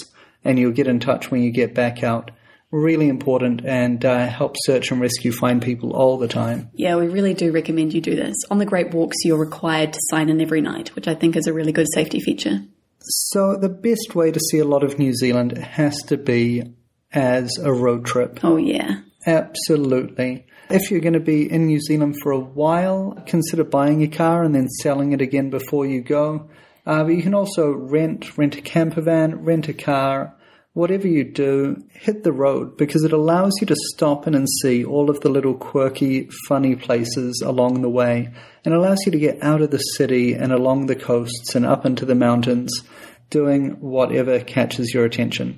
and 0.43 0.59
you'll 0.59 0.71
get 0.71 0.87
in 0.87 0.99
touch 0.99 1.31
when 1.31 1.41
you 1.41 1.51
get 1.51 1.73
back 1.73 2.03
out 2.03 2.29
really 2.75 3.09
important 3.09 3.65
and 3.65 4.03
uh, 4.03 4.27
help 4.27 4.55
search 4.65 4.91
and 4.91 5.01
rescue 5.01 5.31
find 5.31 5.61
people 5.61 5.93
all 5.93 6.17
the 6.17 6.27
time. 6.27 6.69
Yeah, 6.73 6.95
we 6.97 7.07
really 7.07 7.33
do 7.33 7.51
recommend 7.51 7.93
you 7.93 8.01
do 8.01 8.15
this. 8.15 8.35
On 8.51 8.57
the 8.57 8.65
Great 8.65 8.93
Walks, 8.93 9.17
you're 9.23 9.37
required 9.37 9.93
to 9.93 9.99
sign 10.09 10.29
in 10.29 10.41
every 10.41 10.61
night, 10.61 10.95
which 10.95 11.07
I 11.07 11.15
think 11.15 11.35
is 11.35 11.47
a 11.47 11.53
really 11.53 11.71
good 11.71 11.87
safety 11.93 12.19
feature. 12.19 12.61
So, 12.99 13.55
the 13.55 13.69
best 13.69 14.15
way 14.15 14.31
to 14.31 14.39
see 14.51 14.59
a 14.59 14.65
lot 14.65 14.83
of 14.83 14.97
New 14.97 15.13
Zealand 15.13 15.57
has 15.57 15.95
to 16.07 16.17
be 16.17 16.63
as 17.11 17.51
a 17.61 17.71
road 17.71 18.05
trip. 18.05 18.39
Oh, 18.43 18.57
yeah. 18.57 19.01
Absolutely. 19.25 20.45
If 20.69 20.89
you're 20.89 21.01
going 21.01 21.13
to 21.13 21.19
be 21.19 21.49
in 21.49 21.67
New 21.67 21.79
Zealand 21.79 22.15
for 22.21 22.31
a 22.31 22.39
while, 22.39 23.21
consider 23.27 23.63
buying 23.63 24.01
a 24.01 24.07
car 24.07 24.43
and 24.43 24.53
then 24.53 24.67
selling 24.67 25.13
it 25.13 25.21
again 25.21 25.49
before 25.49 25.85
you 25.85 26.01
go. 26.01 26.49
Uh, 26.85 27.03
but 27.03 27.13
you 27.13 27.21
can 27.21 27.33
also 27.33 27.71
rent, 27.71 28.37
rent 28.37 28.57
a 28.57 28.61
camper 28.61 29.01
van, 29.01 29.43
rent 29.43 29.67
a 29.67 29.73
car, 29.73 30.34
whatever 30.75 31.07
you 31.07 31.23
do, 31.23 31.81
hit 31.89 32.23
the 32.23 32.33
road 32.33 32.75
because 32.75 33.05
it 33.05 33.13
allows 33.13 33.53
you 33.61 33.65
to 33.65 33.75
stop 33.93 34.27
in 34.27 34.35
and 34.35 34.45
see 34.61 34.83
all 34.83 35.09
of 35.09 35.21
the 35.21 35.29
little 35.29 35.53
quirky, 35.53 36.29
funny 36.49 36.75
places 36.75 37.41
along 37.43 37.81
the 37.81 37.89
way 37.89 38.29
and 38.65 38.73
allows 38.73 38.99
you 39.05 39.11
to 39.13 39.17
get 39.17 39.41
out 39.41 39.61
of 39.61 39.71
the 39.71 39.77
city 39.77 40.33
and 40.33 40.51
along 40.51 40.85
the 40.85 40.95
coasts 40.95 41.55
and 41.55 41.65
up 41.65 41.85
into 41.85 42.05
the 42.05 42.13
mountains 42.13 42.83
doing 43.29 43.71
whatever 43.79 44.41
catches 44.41 44.93
your 44.93 45.05
attention. 45.05 45.57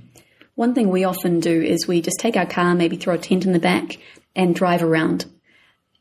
One 0.54 0.76
thing 0.76 0.90
we 0.90 1.04
often 1.04 1.40
do 1.40 1.64
is 1.64 1.88
we 1.88 2.00
just 2.00 2.20
take 2.20 2.38
our 2.38 2.46
car, 2.46 2.76
maybe 2.76 2.96
throw 2.96 3.16
a 3.16 3.18
tent 3.18 3.44
in 3.44 3.54
the 3.54 3.60
back, 3.60 3.98
and 4.36 4.54
drive 4.54 4.84
around. 4.84 5.26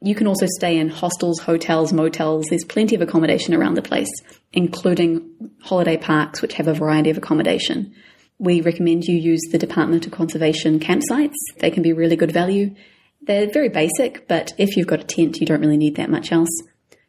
You 0.02 0.14
can 0.14 0.26
also 0.26 0.46
stay 0.58 0.78
in 0.78 0.90
hostels, 0.90 1.40
hotels, 1.40 1.90
motels. 1.90 2.46
There's 2.50 2.64
plenty 2.64 2.94
of 2.94 3.00
accommodation 3.00 3.54
around 3.54 3.74
the 3.74 3.82
place, 3.82 4.12
including 4.52 5.52
holiday 5.62 5.96
parks, 5.96 6.42
which 6.42 6.52
have 6.54 6.68
a 6.68 6.74
variety 6.74 7.08
of 7.08 7.16
accommodation. 7.16 7.94
We 8.38 8.60
recommend 8.60 9.04
you 9.04 9.16
use 9.16 9.40
the 9.50 9.58
Department 9.58 10.06
of 10.06 10.12
Conservation 10.12 10.78
campsites. 10.78 11.34
They 11.58 11.70
can 11.70 11.82
be 11.82 11.92
really 11.92 12.16
good 12.16 12.32
value. 12.32 12.74
They're 13.22 13.50
very 13.50 13.70
basic, 13.70 14.28
but 14.28 14.52
if 14.58 14.76
you've 14.76 14.86
got 14.86 15.00
a 15.00 15.04
tent, 15.04 15.38
you 15.40 15.46
don't 15.46 15.60
really 15.60 15.78
need 15.78 15.96
that 15.96 16.10
much 16.10 16.32
else. 16.32 16.50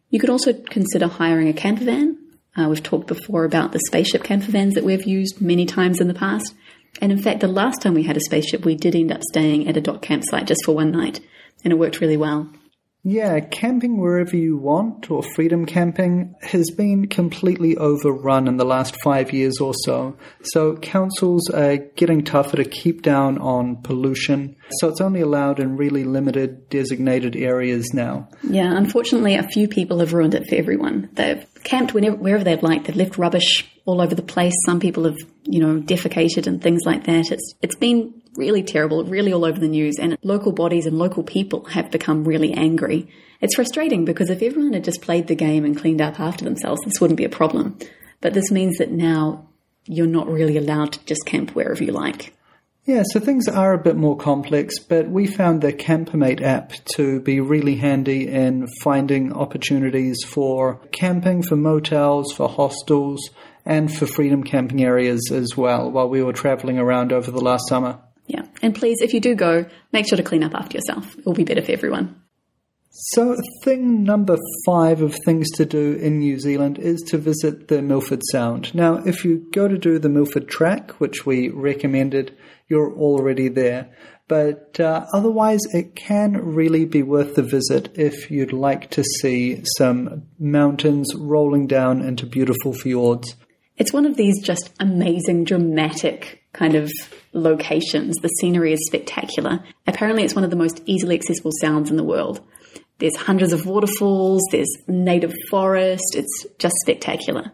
You 0.10 0.20
could 0.20 0.30
also 0.30 0.54
consider 0.54 1.08
hiring 1.08 1.50
a 1.50 1.54
camper 1.54 1.84
van. 1.84 2.18
Uh, 2.56 2.70
we've 2.70 2.82
talked 2.82 3.08
before 3.08 3.44
about 3.44 3.72
the 3.72 3.80
spaceship 3.88 4.24
camper 4.24 4.52
vans 4.52 4.74
that 4.74 4.86
we've 4.86 5.06
used 5.06 5.42
many 5.42 5.66
times 5.66 6.00
in 6.00 6.08
the 6.08 6.14
past. 6.14 6.56
And 7.02 7.12
in 7.12 7.22
fact, 7.22 7.42
the 7.42 7.48
last 7.48 7.82
time 7.82 7.94
we 7.94 8.04
had 8.04 8.18
a 8.18 8.22
spaceship, 8.22 8.66
we 8.66 8.76
did 8.76 8.96
end 8.96 9.12
up 9.12 9.22
staying 9.24 9.68
at 9.68 9.78
a 9.78 9.82
DOC 9.82 10.02
campsite 10.02 10.48
just 10.48 10.64
for 10.66 10.74
one 10.74 10.92
night, 10.92 11.20
and 11.64 11.72
it 11.72 11.78
worked 11.78 12.02
really 12.02 12.18
well. 12.18 12.50
Yeah, 13.10 13.40
camping 13.40 14.02
wherever 14.02 14.36
you 14.36 14.58
want 14.58 15.10
or 15.10 15.24
freedom 15.24 15.66
camping 15.66 16.36
has 16.42 16.70
been 16.76 17.08
completely 17.08 17.78
overrun 17.78 18.50
in 18.50 18.58
the 18.58 18.66
last 18.66 18.98
five 19.02 19.32
years 19.32 19.62
or 19.62 19.74
so. 19.86 20.18
So 20.42 20.76
councils 20.76 21.50
are 21.50 21.78
getting 21.78 22.26
tougher 22.26 22.58
to 22.58 22.66
keep 22.66 23.04
down 23.04 23.38
on 23.38 23.78
pollution. 23.78 24.58
So 24.82 24.90
it's 24.90 25.00
only 25.00 25.22
allowed 25.22 25.62
in 25.62 25.78
really 25.78 26.04
limited 26.04 26.68
designated 26.68 27.38
areas 27.38 27.94
now. 27.94 28.28
Yeah, 28.44 28.76
unfortunately, 28.76 29.36
a 29.36 29.48
few 29.48 29.70
people 29.70 30.00
have 30.00 30.12
ruined 30.12 30.36
it 30.36 30.50
for 30.50 30.56
everyone. 30.56 31.08
They've 31.14 31.48
camped 31.64 31.94
whenever, 31.94 32.18
wherever 32.18 32.44
they'd 32.44 32.62
like. 32.62 32.84
They've 32.84 32.96
left 32.98 33.18
rubbish 33.18 33.72
all 33.86 34.02
over 34.02 34.16
the 34.16 34.22
place. 34.22 34.54
Some 34.66 34.82
people 34.82 35.06
have, 35.06 35.18
you 35.48 35.60
know, 35.60 35.80
defecated 35.80 36.48
and 36.48 36.62
things 36.62 36.82
like 36.86 37.06
that. 37.06 37.32
It's 37.32 37.56
it's 37.62 37.76
been 37.76 38.22
really 38.36 38.64
terrible, 38.64 39.04
really 39.04 39.34
all 39.34 39.46
over 39.46 39.60
the 39.60 39.68
news, 39.68 39.98
and 40.00 40.18
local 40.24 40.52
bodies 40.52 40.86
and 40.86 40.98
local 40.98 41.24
people 41.24 41.66
have 41.66 41.92
become 41.92 42.24
really 42.24 42.54
angry. 42.54 43.08
It's 43.42 43.56
frustrating 43.56 44.06
because 44.06 44.30
if 44.30 44.42
everyone 44.42 44.74
had 44.74 44.84
just 44.84 45.02
played 45.02 45.28
the 45.28 45.36
game 45.36 45.66
and 45.66 45.78
cleaned 45.78 46.02
up 46.02 46.20
after 46.20 46.44
themselves, 46.44 46.82
this 46.84 47.00
wouldn't 47.00 47.18
be 47.18 47.26
a 47.26 47.30
problem. 47.30 47.78
But 48.22 48.34
this 48.34 48.52
means 48.52 48.78
that 48.78 48.92
now 48.92 49.48
you're 49.86 50.08
not 50.08 50.28
really 50.28 50.58
allowed 50.58 50.94
to 50.94 51.06
just 51.06 51.26
camp 51.26 51.52
wherever 51.52 51.84
you 51.84 51.92
like. 51.92 52.34
Yeah, 52.88 53.04
so 53.06 53.20
things 53.20 53.50
are 53.50 53.74
a 53.74 53.78
bit 53.78 53.98
more 53.98 54.16
complex, 54.16 54.80
but 54.80 55.10
we 55.10 55.28
found 55.28 55.62
the 55.62 55.74
Campermate 55.74 56.42
app 56.42 56.72
to 56.96 57.20
be 57.20 57.42
really 57.42 57.76
handy 57.76 58.30
in 58.30 58.66
finding 58.82 59.34
opportunities 59.34 60.24
for 60.26 60.80
camping, 60.94 61.44
for 61.44 61.58
motels, 61.58 62.32
for 62.32 62.48
hostels, 62.48 63.30
and 63.68 63.94
for 63.94 64.08
freedom 64.08 64.44
camping 64.44 64.84
areas 64.84 65.30
as 65.32 65.56
well 65.56 65.92
while 65.92 66.10
we 66.10 66.24
were 66.24 66.34
traveling 66.34 66.80
around 66.80 67.12
over 67.12 67.30
the 67.30 67.42
last 67.42 67.68
summer. 67.68 68.00
Yeah. 68.26 68.46
And 68.62 68.74
please, 68.74 68.98
if 69.02 69.14
you 69.14 69.20
do 69.20 69.36
go, 69.36 69.66
make 69.92 70.08
sure 70.08 70.18
to 70.18 70.24
clean 70.24 70.44
up 70.44 70.56
after 70.56 70.78
yourself. 70.78 71.18
It 71.18 71.26
will 71.26 71.34
be 71.34 71.44
better 71.44 71.62
for 71.62 71.72
everyone. 71.72 72.22
So, 72.90 73.36
thing 73.64 74.04
number 74.04 74.38
five 74.66 75.02
of 75.02 75.16
things 75.26 75.52
to 75.56 75.66
do 75.66 75.94
in 75.94 76.20
New 76.20 76.40
Zealand 76.40 76.80
is 76.80 77.02
to 77.10 77.18
visit 77.18 77.68
the 77.68 77.82
Milford 77.82 78.22
Sound. 78.32 78.74
Now, 78.74 78.96
if 79.06 79.24
you 79.24 79.48
go 79.52 79.68
to 79.68 79.78
do 79.78 80.00
the 80.00 80.10
Milford 80.10 80.48
Track, 80.48 81.00
which 81.00 81.26
we 81.26 81.50
recommended, 81.50 82.36
you're 82.68 82.92
already 82.94 83.50
there. 83.50 83.92
But 84.28 84.80
uh, 84.80 85.06
otherwise, 85.14 85.60
it 85.74 85.96
can 85.96 86.34
really 86.34 86.86
be 86.86 87.04
worth 87.04 87.36
the 87.36 87.44
visit 87.44 87.90
if 87.96 88.32
you'd 88.32 88.52
like 88.52 88.90
to 88.92 89.04
see 89.22 89.64
some 89.78 90.24
mountains 90.40 91.14
rolling 91.16 91.68
down 91.68 92.02
into 92.02 92.26
beautiful 92.26 92.74
fjords. 92.74 93.36
It's 93.78 93.94
one 93.94 94.06
of 94.06 94.18
these 94.18 94.42
just 94.42 94.72
amazing, 94.80 95.44
dramatic 95.44 96.44
kind 96.54 96.76
of 96.76 96.92
locations. 97.34 98.16
The 98.18 98.30
scenery 98.40 98.74
is 98.74 98.80
spectacular. 98.88 99.64
Apparently, 99.86 100.24
it's 100.24 100.36
one 100.36 100.44
of 100.44 100.50
the 100.50 100.56
most 100.56 100.82
easily 100.86 101.16
accessible 101.16 101.52
sounds 101.62 101.90
in 101.90 101.98
the 101.98 102.04
world. 102.04 102.42
There's 103.00 103.16
hundreds 103.16 103.54
of 103.54 103.68
waterfalls, 103.68 104.42
there's 104.52 104.74
native 104.88 105.34
forest, 105.52 106.16
it's 106.16 106.48
just 106.58 106.74
spectacular. 106.82 107.52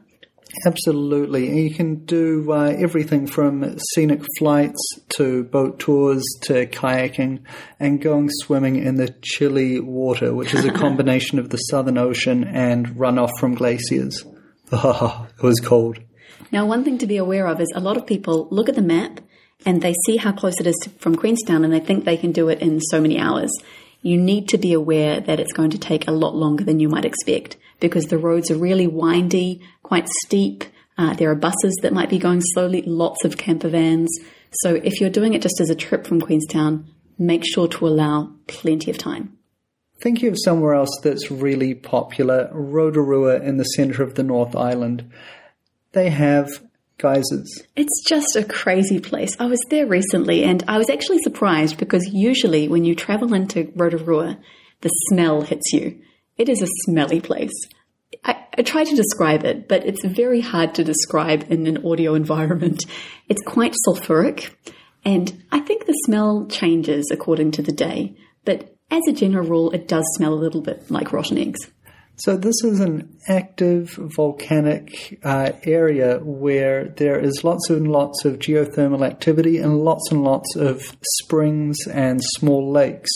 Absolutely. 0.65 1.63
You 1.63 1.74
can 1.74 2.06
do 2.06 2.51
uh, 2.51 2.75
everything 2.77 3.27
from 3.27 3.77
scenic 3.94 4.22
flights 4.38 4.80
to 5.18 5.44
boat 5.44 5.80
tours 5.80 6.24
to 6.44 6.68
kayaking 6.68 7.44
and 7.80 8.00
going 8.00 8.30
swimming 8.32 8.75
in 8.75 8.96
the 8.96 9.13
chilly 9.22 9.80
water, 9.80 10.34
which 10.34 10.53
is 10.53 10.63
a 10.63 10.72
combination 10.86 11.39
of 11.39 11.50
the 11.50 11.58
Southern 11.58 11.98
Ocean 11.98 12.44
and 12.44 12.88
runoff 12.89 13.32
from 13.39 13.56
glaciers. 13.56 14.24
it 14.72 15.44
was 15.44 15.60
cold. 15.60 16.00
Now, 16.52 16.66
one 16.66 16.84
thing 16.84 16.98
to 17.00 17.08
be 17.08 17.18
aware 17.18 17.48
of 17.48 17.60
is 17.60 17.72
a 17.75 17.80
lot 17.80 17.98
of 17.98 18.06
people 18.06 18.48
look 18.52 18.70
at 18.70 18.75
the 18.75 18.82
map 18.82 19.20
and 19.66 19.82
they 19.82 19.94
see 20.06 20.18
how 20.18 20.32
close 20.32 20.60
it 20.60 20.68
is 20.68 20.75
to, 20.84 20.90
from 20.92 21.16
Queenstown 21.16 21.63
and 21.63 21.74
they 21.74 21.80
think 21.80 22.06
they 22.06 22.18
can 22.18 22.32
do 22.32 22.50
it 22.50 22.62
in 22.62 22.80
so 22.82 23.02
many 23.02 23.20
hours. 23.20 23.52
You 24.02 24.18
need 24.18 24.50
to 24.50 24.58
be 24.58 24.74
aware 24.74 25.22
that 25.22 25.40
it's 25.40 25.54
going 25.54 25.70
to 25.72 25.78
take 25.78 26.08
a 26.08 26.12
lot 26.12 26.36
longer 26.36 26.63
than 26.63 26.80
you 26.80 26.90
might 26.90 27.06
expect 27.06 27.58
because 27.80 28.06
the 28.06 28.18
roads 28.18 28.52
are 28.52 28.58
really 28.58 28.88
windy, 28.88 29.62
quite 29.82 30.08
steep. 30.25 30.66
Uh, 30.98 31.13
there 31.13 31.32
are 31.32 31.36
buses 31.36 31.78
that 31.82 31.94
might 31.94 32.10
be 32.10 32.20
going 32.20 32.42
slowly, 32.42 32.82
lots 32.84 33.24
of 33.25 33.38
camper 33.38 33.70
vans. 33.70 34.12
So 34.62 34.75
if 34.75 35.00
you're 35.00 35.10
doing 35.10 35.34
it 35.34 35.42
just 35.42 35.60
as 35.60 35.70
a 35.70 35.75
trip 35.75 36.06
from 36.06 36.22
Queenstown, 36.22 36.88
make 37.18 37.44
sure 37.46 37.68
to 37.70 37.88
allow 37.88 38.34
plenty 38.48 38.92
of 38.92 38.98
time. 38.98 39.38
Thinking 40.02 40.30
of 40.30 40.38
somewhere 40.44 40.74
else 40.74 41.00
that's 41.02 41.32
really 41.32 41.74
popular, 41.74 42.50
Rotorua 42.52 43.40
in 43.40 43.58
the 43.58 43.63
centre 43.63 44.04
of 44.04 44.16
the 44.16 44.24
North 44.24 44.56
Island. 44.56 45.10
They 45.94 46.10
have 46.10 46.50
geysers. 46.98 47.64
It's 47.76 48.04
just 48.08 48.36
a 48.36 48.44
crazy 48.44 49.00
place. 49.00 49.36
I 49.40 49.46
was 49.46 49.60
there 49.70 49.88
recently 49.88 50.44
and 50.44 50.64
I 50.68 50.78
was 50.78 50.90
actually 50.90 51.20
surprised 51.20 51.78
because 51.78 52.08
usually 52.12 52.68
when 52.68 52.84
you 52.84 52.96
travel 52.96 53.34
into 53.34 53.72
Rotorua, 53.76 54.38
the 54.82 54.90
smell 55.10 55.42
hits 55.42 55.72
you. 55.74 56.00
It 56.38 56.50
is 56.50 56.62
a 56.62 56.68
smelly 56.86 57.22
place. 57.22 57.54
I, 58.24 58.46
I 58.58 58.62
try 58.64 58.84
to 58.84 58.96
describe 58.96 59.44
it, 59.44 59.68
but 59.68 59.86
it's 59.86 60.06
very 60.06 60.42
hard 60.42 60.76
to 60.76 60.84
describe 60.84 61.52
in 61.52 61.68
an 61.68 61.86
audio 61.86 62.16
environment. 62.24 62.84
It's 63.30 63.42
quite 63.44 63.76
sulfuric, 63.88 64.54
and 65.06 65.44
I 65.52 65.60
think 65.60 65.86
the 65.86 65.94
smell 66.06 66.48
changes 66.48 67.10
according 67.12 67.52
to 67.52 67.62
the 67.62 67.72
day, 67.72 68.16
but 68.46 68.76
as 68.92 69.02
a 69.08 69.14
general 69.14 69.48
rule, 69.48 69.72
it 69.72 69.88
does 69.88 70.04
smell 70.16 70.34
a 70.34 70.36
little 70.36 70.62
bit 70.62 70.90
like 70.92 71.14
rotten 71.14 71.38
eggs. 71.38 71.60
So, 72.15 72.38
this 72.38 72.63
is 72.63 72.79
an 72.79 73.17
active 73.27 73.98
volcanic 73.98 75.20
uh, 75.24 75.53
area 75.63 76.20
where 76.20 76.89
there 76.89 77.20
is 77.20 77.43
lots 77.43 77.72
and 77.72 77.88
lots 77.88 78.24
of 78.24 78.38
geothermal 78.38 79.03
activity 79.03 79.58
and 79.58 79.79
lots 79.79 80.12
and 80.12 80.24
lots 80.24 80.55
of 80.55 80.96
springs 81.22 81.88
and 81.88 82.22
small 82.24 82.72
lakes. 82.72 83.10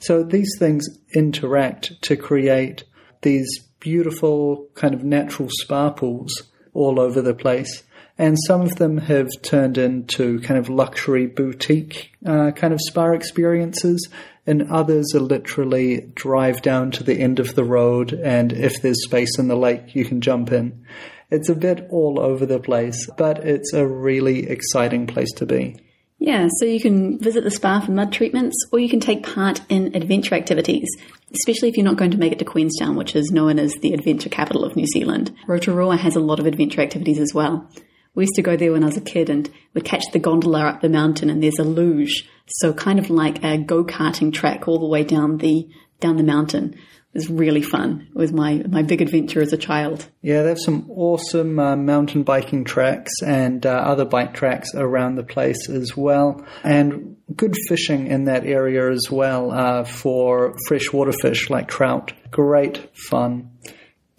So, 0.00 0.24
these 0.24 0.50
things 0.58 0.84
interact 1.14 2.02
to 2.02 2.16
create 2.16 2.82
these 3.22 3.48
beautiful 3.78 4.66
kind 4.74 4.94
of 4.94 5.04
natural 5.04 5.48
spa 5.60 5.90
pools 5.90 6.42
all 6.74 6.98
over 6.98 7.22
the 7.22 7.34
place. 7.34 7.84
And 8.18 8.36
some 8.46 8.62
of 8.62 8.76
them 8.76 8.98
have 8.98 9.28
turned 9.42 9.78
into 9.78 10.40
kind 10.40 10.58
of 10.58 10.68
luxury 10.68 11.26
boutique 11.26 12.12
uh, 12.26 12.50
kind 12.50 12.74
of 12.74 12.80
spa 12.82 13.12
experiences 13.12 14.08
and 14.46 14.70
others 14.70 15.14
are 15.14 15.20
literally 15.20 16.10
drive 16.14 16.62
down 16.62 16.90
to 16.92 17.04
the 17.04 17.20
end 17.20 17.38
of 17.38 17.54
the 17.54 17.64
road, 17.64 18.12
and 18.12 18.52
if 18.52 18.80
there's 18.82 19.04
space 19.04 19.38
in 19.38 19.48
the 19.48 19.56
lake, 19.56 19.94
you 19.94 20.04
can 20.04 20.20
jump 20.20 20.52
in. 20.52 20.84
It's 21.30 21.48
a 21.48 21.54
bit 21.54 21.86
all 21.90 22.18
over 22.18 22.44
the 22.46 22.58
place, 22.58 23.08
but 23.16 23.38
it's 23.46 23.72
a 23.72 23.86
really 23.86 24.48
exciting 24.48 25.06
place 25.06 25.32
to 25.34 25.46
be. 25.46 25.76
Yeah, 26.18 26.48
so 26.58 26.66
you 26.66 26.80
can 26.80 27.18
visit 27.18 27.44
the 27.44 27.50
spa 27.50 27.80
for 27.80 27.92
mud 27.92 28.12
treatments, 28.12 28.54
or 28.72 28.78
you 28.78 28.90
can 28.90 29.00
take 29.00 29.22
part 29.22 29.62
in 29.70 29.96
adventure 29.96 30.34
activities, 30.34 30.86
especially 31.32 31.70
if 31.70 31.78
you're 31.78 31.84
not 31.84 31.96
going 31.96 32.10
to 32.10 32.18
make 32.18 32.32
it 32.32 32.38
to 32.40 32.44
Queenstown, 32.44 32.96
which 32.96 33.16
is 33.16 33.30
known 33.30 33.58
as 33.58 33.72
the 33.76 33.94
adventure 33.94 34.28
capital 34.28 34.62
of 34.62 34.76
New 34.76 34.86
Zealand. 34.86 35.34
Rotorua 35.46 35.96
has 35.96 36.16
a 36.16 36.20
lot 36.20 36.38
of 36.38 36.44
adventure 36.44 36.82
activities 36.82 37.18
as 37.18 37.32
well. 37.32 37.70
We 38.14 38.24
used 38.24 38.34
to 38.36 38.42
go 38.42 38.56
there 38.56 38.72
when 38.72 38.82
I 38.82 38.86
was 38.86 38.96
a 38.96 39.02
kid 39.02 39.30
and 39.30 39.48
we'd 39.72 39.84
catch 39.84 40.04
the 40.12 40.18
gondola 40.18 40.62
up 40.64 40.80
the 40.80 40.88
mountain 40.88 41.30
and 41.30 41.42
there's 41.42 41.58
a 41.58 41.64
luge. 41.64 42.28
So 42.46 42.72
kind 42.72 42.98
of 42.98 43.10
like 43.10 43.44
a 43.44 43.58
go-karting 43.58 44.32
track 44.32 44.66
all 44.66 44.78
the 44.78 44.86
way 44.86 45.04
down 45.04 45.38
the, 45.38 45.68
down 46.00 46.16
the 46.16 46.24
mountain. 46.24 46.74
It 47.12 47.18
was 47.18 47.30
really 47.30 47.62
fun. 47.62 48.08
It 48.08 48.16
was 48.16 48.32
my, 48.32 48.62
my 48.68 48.82
big 48.82 49.02
adventure 49.02 49.40
as 49.40 49.52
a 49.52 49.56
child. 49.56 50.06
Yeah, 50.22 50.42
they 50.42 50.50
have 50.50 50.60
some 50.60 50.88
awesome 50.90 51.58
uh, 51.58 51.74
mountain 51.74 52.22
biking 52.22 52.64
tracks 52.64 53.10
and 53.26 53.66
uh, 53.66 53.70
other 53.70 54.04
bike 54.04 54.34
tracks 54.34 54.74
around 54.74 55.16
the 55.16 55.24
place 55.24 55.68
as 55.68 55.96
well. 55.96 56.46
And 56.62 57.16
good 57.34 57.56
fishing 57.68 58.06
in 58.06 58.24
that 58.24 58.44
area 58.44 58.90
as 58.90 59.08
well 59.10 59.50
uh, 59.50 59.84
for 59.84 60.54
freshwater 60.68 61.12
fish 61.12 61.50
like 61.50 61.68
trout. 61.68 62.12
Great 62.30 62.88
fun. 63.08 63.50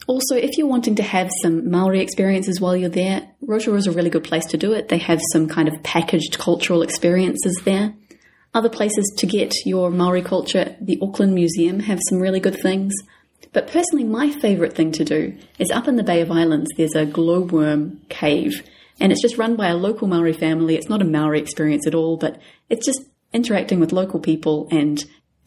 Also, 0.07 0.35
if 0.35 0.57
you're 0.57 0.67
wanting 0.67 0.95
to 0.95 1.03
have 1.03 1.29
some 1.41 1.69
Maori 1.69 2.01
experiences 2.01 2.59
while 2.59 2.75
you're 2.75 2.89
there, 2.89 3.29
Rotorua 3.41 3.77
is 3.77 3.87
a 3.87 3.91
really 3.91 4.09
good 4.09 4.23
place 4.23 4.45
to 4.47 4.57
do 4.57 4.73
it. 4.73 4.89
They 4.89 4.97
have 4.97 5.21
some 5.31 5.47
kind 5.47 5.67
of 5.67 5.83
packaged 5.83 6.37
cultural 6.39 6.81
experiences 6.81 7.61
there. 7.63 7.93
Other 8.53 8.69
places 8.69 9.13
to 9.17 9.25
get 9.25 9.53
your 9.65 9.89
Maori 9.89 10.21
culture, 10.21 10.75
the 10.81 10.99
Auckland 11.01 11.33
Museum 11.33 11.79
have 11.81 11.99
some 12.09 12.19
really 12.19 12.39
good 12.39 12.59
things. 12.59 12.93
But 13.53 13.67
personally, 13.67 14.03
my 14.03 14.31
favourite 14.31 14.73
thing 14.73 14.91
to 14.93 15.05
do 15.05 15.37
is 15.59 15.71
up 15.71 15.87
in 15.87 15.95
the 15.95 16.03
Bay 16.03 16.21
of 16.21 16.31
Islands, 16.31 16.69
there's 16.75 16.95
a 16.95 17.05
glowworm 17.05 18.01
cave. 18.09 18.67
And 18.99 19.11
it's 19.11 19.21
just 19.21 19.37
run 19.37 19.55
by 19.55 19.67
a 19.67 19.75
local 19.75 20.07
Maori 20.07 20.33
family. 20.33 20.75
It's 20.75 20.89
not 20.89 21.01
a 21.01 21.05
Maori 21.05 21.39
experience 21.39 21.87
at 21.87 21.95
all, 21.95 22.17
but 22.17 22.39
it's 22.69 22.85
just 22.85 23.01
interacting 23.33 23.79
with 23.79 23.91
local 23.91 24.19
people 24.19 24.67
and 24.71 25.03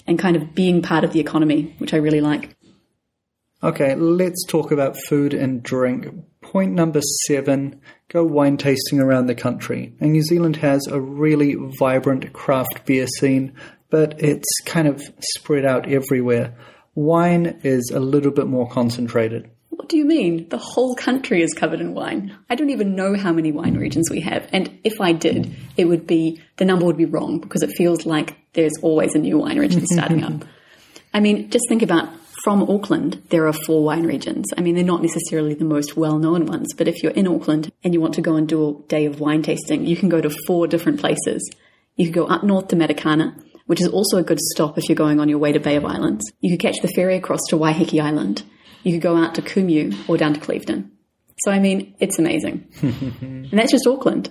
and 0.06 0.18
kind 0.18 0.36
of 0.36 0.54
being 0.54 0.82
part 0.82 1.02
of 1.02 1.14
the 1.14 1.20
economy, 1.20 1.74
which 1.78 1.94
I 1.94 1.96
really 1.96 2.20
like. 2.20 2.53
Okay, 3.64 3.94
let's 3.94 4.44
talk 4.44 4.72
about 4.72 4.94
food 5.08 5.32
and 5.32 5.62
drink. 5.62 6.06
Point 6.42 6.72
number 6.72 7.00
seven 7.26 7.80
go 8.08 8.22
wine 8.22 8.58
tasting 8.58 9.00
around 9.00 9.24
the 9.24 9.34
country. 9.34 9.94
And 10.00 10.12
New 10.12 10.22
Zealand 10.22 10.56
has 10.56 10.86
a 10.86 11.00
really 11.00 11.56
vibrant 11.78 12.30
craft 12.34 12.84
beer 12.84 13.06
scene, 13.06 13.54
but 13.88 14.20
it's 14.22 14.60
kind 14.66 14.86
of 14.86 15.02
spread 15.18 15.64
out 15.64 15.88
everywhere. 15.88 16.54
Wine 16.94 17.58
is 17.62 17.90
a 17.90 18.00
little 18.00 18.32
bit 18.32 18.48
more 18.48 18.68
concentrated. 18.68 19.50
What 19.70 19.88
do 19.88 19.96
you 19.96 20.04
mean? 20.04 20.46
The 20.50 20.58
whole 20.58 20.94
country 20.94 21.42
is 21.42 21.54
covered 21.54 21.80
in 21.80 21.94
wine. 21.94 22.36
I 22.50 22.56
don't 22.56 22.68
even 22.68 22.94
know 22.94 23.16
how 23.16 23.32
many 23.32 23.50
wine 23.50 23.78
regions 23.78 24.10
we 24.10 24.20
have. 24.20 24.46
And 24.52 24.78
if 24.84 25.00
I 25.00 25.12
did, 25.12 25.56
it 25.78 25.86
would 25.86 26.06
be, 26.06 26.38
the 26.58 26.66
number 26.66 26.84
would 26.84 26.98
be 26.98 27.06
wrong 27.06 27.40
because 27.40 27.62
it 27.62 27.70
feels 27.70 28.04
like 28.04 28.36
there's 28.52 28.74
always 28.82 29.14
a 29.14 29.18
new 29.18 29.38
wine 29.38 29.58
region 29.58 29.86
starting 29.86 30.22
up. 30.22 30.44
I 31.14 31.20
mean, 31.20 31.48
just 31.48 31.64
think 31.68 31.82
about 31.82 32.10
from 32.44 32.62
Auckland, 32.64 33.22
there 33.30 33.46
are 33.46 33.54
four 33.54 33.82
wine 33.82 34.06
regions. 34.06 34.44
I 34.54 34.60
mean, 34.60 34.74
they're 34.74 34.84
not 34.84 35.00
necessarily 35.00 35.54
the 35.54 35.64
most 35.64 35.96
well 35.96 36.18
known 36.18 36.44
ones, 36.44 36.74
but 36.76 36.86
if 36.86 37.02
you're 37.02 37.12
in 37.12 37.26
Auckland 37.26 37.72
and 37.82 37.94
you 37.94 38.02
want 38.02 38.12
to 38.14 38.20
go 38.20 38.36
and 38.36 38.46
do 38.46 38.68
a 38.68 38.82
day 38.86 39.06
of 39.06 39.18
wine 39.18 39.42
tasting, 39.42 39.86
you 39.86 39.96
can 39.96 40.10
go 40.10 40.20
to 40.20 40.28
four 40.46 40.66
different 40.66 41.00
places. 41.00 41.50
You 41.96 42.04
could 42.04 42.14
go 42.14 42.26
up 42.26 42.44
north 42.44 42.68
to 42.68 42.76
Matakana, 42.76 43.34
which 43.64 43.80
is 43.80 43.88
also 43.88 44.18
a 44.18 44.22
good 44.22 44.38
stop 44.38 44.76
if 44.76 44.90
you're 44.90 44.94
going 44.94 45.20
on 45.20 45.30
your 45.30 45.38
way 45.38 45.52
to 45.52 45.58
Bay 45.58 45.76
of 45.76 45.86
Islands. 45.86 46.30
You 46.40 46.50
could 46.50 46.60
catch 46.60 46.82
the 46.82 46.88
ferry 46.88 47.16
across 47.16 47.40
to 47.48 47.56
Waiheke 47.56 47.98
Island. 47.98 48.42
You 48.82 48.92
could 48.92 49.00
go 49.00 49.16
out 49.16 49.34
to 49.36 49.42
Kumeu 49.42 50.06
or 50.06 50.18
down 50.18 50.34
to 50.34 50.40
Clevedon. 50.40 50.92
So, 51.38 51.50
I 51.50 51.60
mean, 51.60 51.94
it's 51.98 52.18
amazing. 52.18 52.68
and 52.82 53.52
that's 53.52 53.72
just 53.72 53.86
Auckland. 53.86 54.30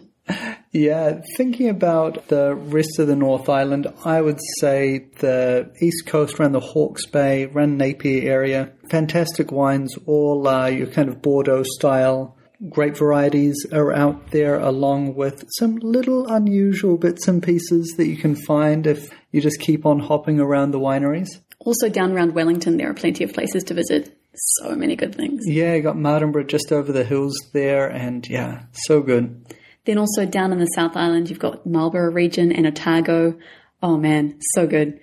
Yeah, 0.74 1.22
thinking 1.38 1.70
about 1.70 2.30
the 2.30 2.56
rest 2.56 2.98
of 2.98 3.06
the 3.06 3.16
North 3.16 3.48
Island, 3.48 3.88
I 4.04 4.22
would 4.22 4.40
say 4.60 5.06
the 5.20 5.72
east 5.80 6.08
coast 6.08 6.40
around 6.40 6.54
the 6.54 6.60
Hawke's 6.60 7.06
Bay, 7.06 7.46
around 7.46 7.78
Napier 7.78 8.28
area, 8.28 8.72
fantastic 8.90 9.52
wines, 9.52 9.96
all 10.08 10.48
uh, 10.48 10.66
your 10.66 10.88
kind 10.88 11.10
of 11.10 11.22
Bordeaux 11.22 11.64
style. 11.64 12.36
Great 12.70 12.98
varieties 12.98 13.56
are 13.72 13.94
out 13.94 14.32
there, 14.32 14.58
along 14.58 15.14
with 15.14 15.46
some 15.60 15.76
little 15.76 16.26
unusual 16.28 16.98
bits 16.98 17.28
and 17.28 17.44
pieces 17.44 17.94
that 17.98 18.08
you 18.08 18.18
can 18.18 18.36
find 18.36 18.88
if 18.88 19.12
you 19.32 19.42
just 19.42 19.60
keep 19.60 19.86
on 19.86 20.00
hopping 20.00 20.40
around 20.40 20.72
the 20.72 20.80
wineries. 20.80 21.28
Also, 21.60 21.88
down 21.88 22.14
around 22.14 22.34
Wellington, 22.34 22.78
there 22.78 22.90
are 22.90 22.96
plenty 22.96 23.24
of 23.24 23.32
places 23.32 23.64
to 23.66 23.76
visit. 23.76 24.18
So 24.36 24.74
many 24.76 24.96
good 24.96 25.14
things. 25.14 25.44
Yeah, 25.46 25.76
you 25.76 25.84
got 25.84 25.98
Martinborough 25.98 26.48
just 26.48 26.72
over 26.72 26.92
the 26.92 27.04
hills 27.04 27.36
there, 27.54 27.88
and 27.88 28.28
yeah, 28.28 28.64
so 28.72 29.02
good. 29.02 29.46
Then 29.86 29.98
also 29.98 30.26
down 30.26 30.52
in 30.52 30.60
the 30.60 30.66
South 30.68 30.96
Island, 30.96 31.30
you've 31.30 31.40
got 31.40 31.66
Marlborough 31.66 32.12
region 32.12 32.52
and 32.52 32.66
Otago. 32.66 33.38
Oh 33.82 33.98
man, 33.98 34.40
so 34.54 34.66
good. 34.66 35.00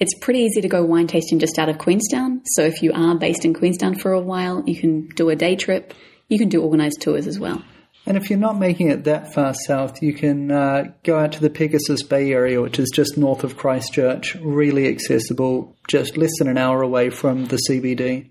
It's 0.00 0.14
pretty 0.18 0.40
easy 0.40 0.60
to 0.60 0.68
go 0.68 0.84
wine 0.84 1.06
tasting 1.06 1.38
just 1.38 1.58
out 1.58 1.68
of 1.68 1.78
Queenstown. 1.78 2.42
So 2.44 2.62
if 2.62 2.82
you 2.82 2.92
are 2.92 3.14
based 3.14 3.44
in 3.44 3.54
Queenstown 3.54 3.94
for 3.94 4.12
a 4.12 4.20
while, 4.20 4.64
you 4.66 4.76
can 4.76 5.06
do 5.08 5.30
a 5.30 5.36
day 5.36 5.54
trip. 5.54 5.94
You 6.28 6.38
can 6.38 6.48
do 6.48 6.62
organized 6.62 7.00
tours 7.00 7.28
as 7.28 7.38
well. 7.38 7.62
And 8.06 8.16
if 8.16 8.28
you're 8.28 8.38
not 8.38 8.58
making 8.58 8.90
it 8.90 9.04
that 9.04 9.32
far 9.32 9.54
south, 9.54 10.02
you 10.02 10.12
can 10.12 10.50
uh, 10.50 10.92
go 11.04 11.18
out 11.18 11.32
to 11.32 11.40
the 11.40 11.48
Pegasus 11.48 12.02
Bay 12.02 12.32
area, 12.32 12.60
which 12.60 12.78
is 12.78 12.90
just 12.92 13.16
north 13.16 13.44
of 13.44 13.56
Christchurch, 13.56 14.34
really 14.36 14.88
accessible, 14.88 15.74
just 15.88 16.16
less 16.16 16.32
than 16.38 16.48
an 16.48 16.58
hour 16.58 16.82
away 16.82 17.08
from 17.08 17.46
the 17.46 17.58
CBD. 17.68 18.30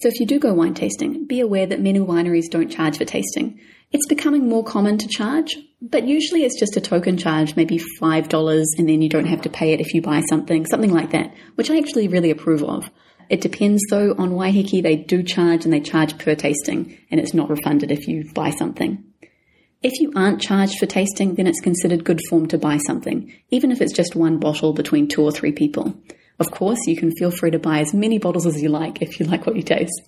So 0.00 0.08
if 0.08 0.18
you 0.18 0.24
do 0.24 0.38
go 0.38 0.54
wine 0.54 0.72
tasting, 0.72 1.26
be 1.26 1.40
aware 1.40 1.66
that 1.66 1.82
many 1.82 1.98
wineries 1.98 2.48
don't 2.50 2.70
charge 2.70 2.96
for 2.96 3.04
tasting. 3.04 3.60
It's 3.92 4.06
becoming 4.08 4.48
more 4.48 4.64
common 4.64 4.96
to 4.96 5.06
charge, 5.08 5.58
but 5.82 6.06
usually 6.08 6.44
it's 6.44 6.58
just 6.58 6.78
a 6.78 6.80
token 6.80 7.18
charge, 7.18 7.54
maybe 7.54 7.78
$5, 8.00 8.64
and 8.78 8.88
then 8.88 9.02
you 9.02 9.10
don't 9.10 9.26
have 9.26 9.42
to 9.42 9.50
pay 9.50 9.74
it 9.74 9.80
if 9.80 9.92
you 9.92 10.00
buy 10.00 10.22
something, 10.30 10.64
something 10.64 10.92
like 10.92 11.10
that, 11.10 11.34
which 11.56 11.70
I 11.70 11.76
actually 11.76 12.08
really 12.08 12.30
approve 12.30 12.62
of. 12.62 12.90
It 13.28 13.42
depends 13.42 13.82
though 13.90 14.14
on 14.16 14.30
Waiheke. 14.30 14.82
They 14.82 14.96
do 14.96 15.22
charge 15.22 15.64
and 15.66 15.72
they 15.72 15.80
charge 15.80 16.16
per 16.16 16.34
tasting, 16.34 16.98
and 17.10 17.20
it's 17.20 17.34
not 17.34 17.50
refunded 17.50 17.90
if 17.92 18.08
you 18.08 18.24
buy 18.32 18.50
something. 18.50 19.04
If 19.82 20.00
you 20.00 20.12
aren't 20.16 20.40
charged 20.40 20.78
for 20.78 20.86
tasting, 20.86 21.34
then 21.34 21.46
it's 21.46 21.60
considered 21.60 22.04
good 22.04 22.20
form 22.30 22.48
to 22.48 22.58
buy 22.58 22.78
something, 22.78 23.34
even 23.50 23.70
if 23.70 23.82
it's 23.82 23.92
just 23.92 24.16
one 24.16 24.38
bottle 24.38 24.72
between 24.72 25.08
two 25.08 25.22
or 25.22 25.30
three 25.30 25.52
people. 25.52 25.94
Of 26.40 26.50
course, 26.50 26.78
you 26.86 26.96
can 26.96 27.12
feel 27.12 27.30
free 27.30 27.50
to 27.50 27.58
buy 27.58 27.80
as 27.80 27.92
many 27.92 28.18
bottles 28.18 28.46
as 28.46 28.60
you 28.62 28.70
like 28.70 29.02
if 29.02 29.20
you 29.20 29.26
like 29.26 29.46
what 29.46 29.56
you 29.56 29.62
taste. 29.62 30.02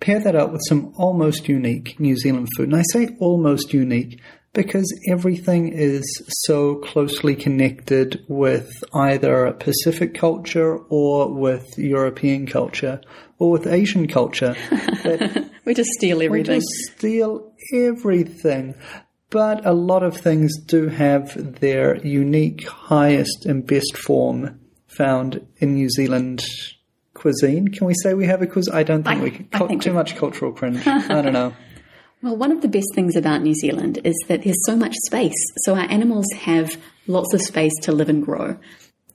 Pair 0.00 0.18
that 0.20 0.34
up 0.34 0.50
with 0.50 0.62
some 0.66 0.92
almost 0.96 1.46
unique 1.46 2.00
New 2.00 2.16
Zealand 2.16 2.48
food. 2.56 2.70
And 2.70 2.76
I 2.76 2.82
say 2.90 3.14
almost 3.20 3.74
unique 3.74 4.20
because 4.54 4.86
everything 5.10 5.68
is 5.68 6.04
so 6.46 6.76
closely 6.76 7.36
connected 7.36 8.24
with 8.28 8.72
either 8.94 9.52
Pacific 9.52 10.14
culture 10.14 10.78
or 10.88 11.32
with 11.32 11.76
European 11.76 12.46
culture 12.46 13.00
or 13.38 13.50
with 13.50 13.66
Asian 13.66 14.08
culture. 14.08 14.56
we 15.66 15.74
just 15.74 15.90
steal 15.90 16.22
everything. 16.22 16.54
We 16.54 16.60
just 16.60 16.96
steal 16.96 17.52
everything. 17.74 18.74
But 19.28 19.66
a 19.66 19.72
lot 19.72 20.02
of 20.02 20.16
things 20.16 20.56
do 20.64 20.88
have 20.88 21.60
their 21.60 21.96
unique, 22.06 22.66
highest, 22.68 23.44
and 23.44 23.66
best 23.66 23.96
form 23.96 24.60
found 24.96 25.46
in 25.58 25.74
New 25.74 25.88
Zealand 25.90 26.44
cuisine. 27.14 27.68
Can 27.68 27.86
we 27.86 27.94
say 27.94 28.14
we 28.14 28.26
have 28.26 28.42
a 28.42 28.46
cuisine? 28.46 28.74
I 28.74 28.82
don't 28.82 29.02
think 29.02 29.20
I, 29.20 29.22
we 29.22 29.30
can. 29.30 29.78
too 29.80 29.90
we... 29.90 29.94
much 29.94 30.16
cultural 30.16 30.52
cringe. 30.52 30.82
I 30.86 31.22
don't 31.22 31.32
know. 31.32 31.54
Well, 32.22 32.36
one 32.36 32.52
of 32.52 32.62
the 32.62 32.68
best 32.68 32.88
things 32.94 33.16
about 33.16 33.42
New 33.42 33.54
Zealand 33.54 33.98
is 34.02 34.14
that 34.28 34.44
there's 34.44 34.56
so 34.64 34.76
much 34.76 34.94
space. 35.06 35.34
So 35.64 35.74
our 35.74 35.90
animals 35.90 36.26
have 36.36 36.80
lots 37.06 37.34
of 37.34 37.42
space 37.42 37.74
to 37.82 37.92
live 37.92 38.08
and 38.08 38.24
grow. 38.24 38.58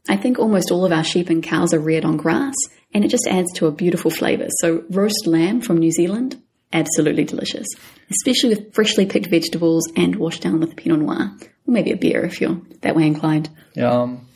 I 0.07 0.17
think 0.17 0.39
almost 0.39 0.71
all 0.71 0.85
of 0.85 0.91
our 0.91 1.03
sheep 1.03 1.29
and 1.29 1.43
cows 1.43 1.73
are 1.73 1.79
reared 1.79 2.05
on 2.05 2.17
grass, 2.17 2.55
and 2.93 3.03
it 3.03 3.09
just 3.09 3.27
adds 3.27 3.51
to 3.55 3.67
a 3.67 3.71
beautiful 3.71 4.11
flavour. 4.11 4.47
So, 4.59 4.83
roast 4.89 5.27
lamb 5.27 5.61
from 5.61 5.77
New 5.77 5.91
Zealand, 5.91 6.41
absolutely 6.73 7.25
delicious, 7.25 7.67
especially 8.09 8.49
with 8.49 8.73
freshly 8.73 9.05
picked 9.05 9.29
vegetables 9.29 9.83
and 9.95 10.15
washed 10.15 10.41
down 10.41 10.59
with 10.59 10.75
Pinot 10.75 10.99
Noir, 10.99 11.31
or 11.67 11.71
maybe 11.71 11.91
a 11.91 11.97
beer 11.97 12.25
if 12.25 12.41
you're 12.41 12.59
that 12.81 12.95
way 12.95 13.05
inclined. 13.05 13.49
Yeah. 13.75 13.91
Um, 13.91 14.27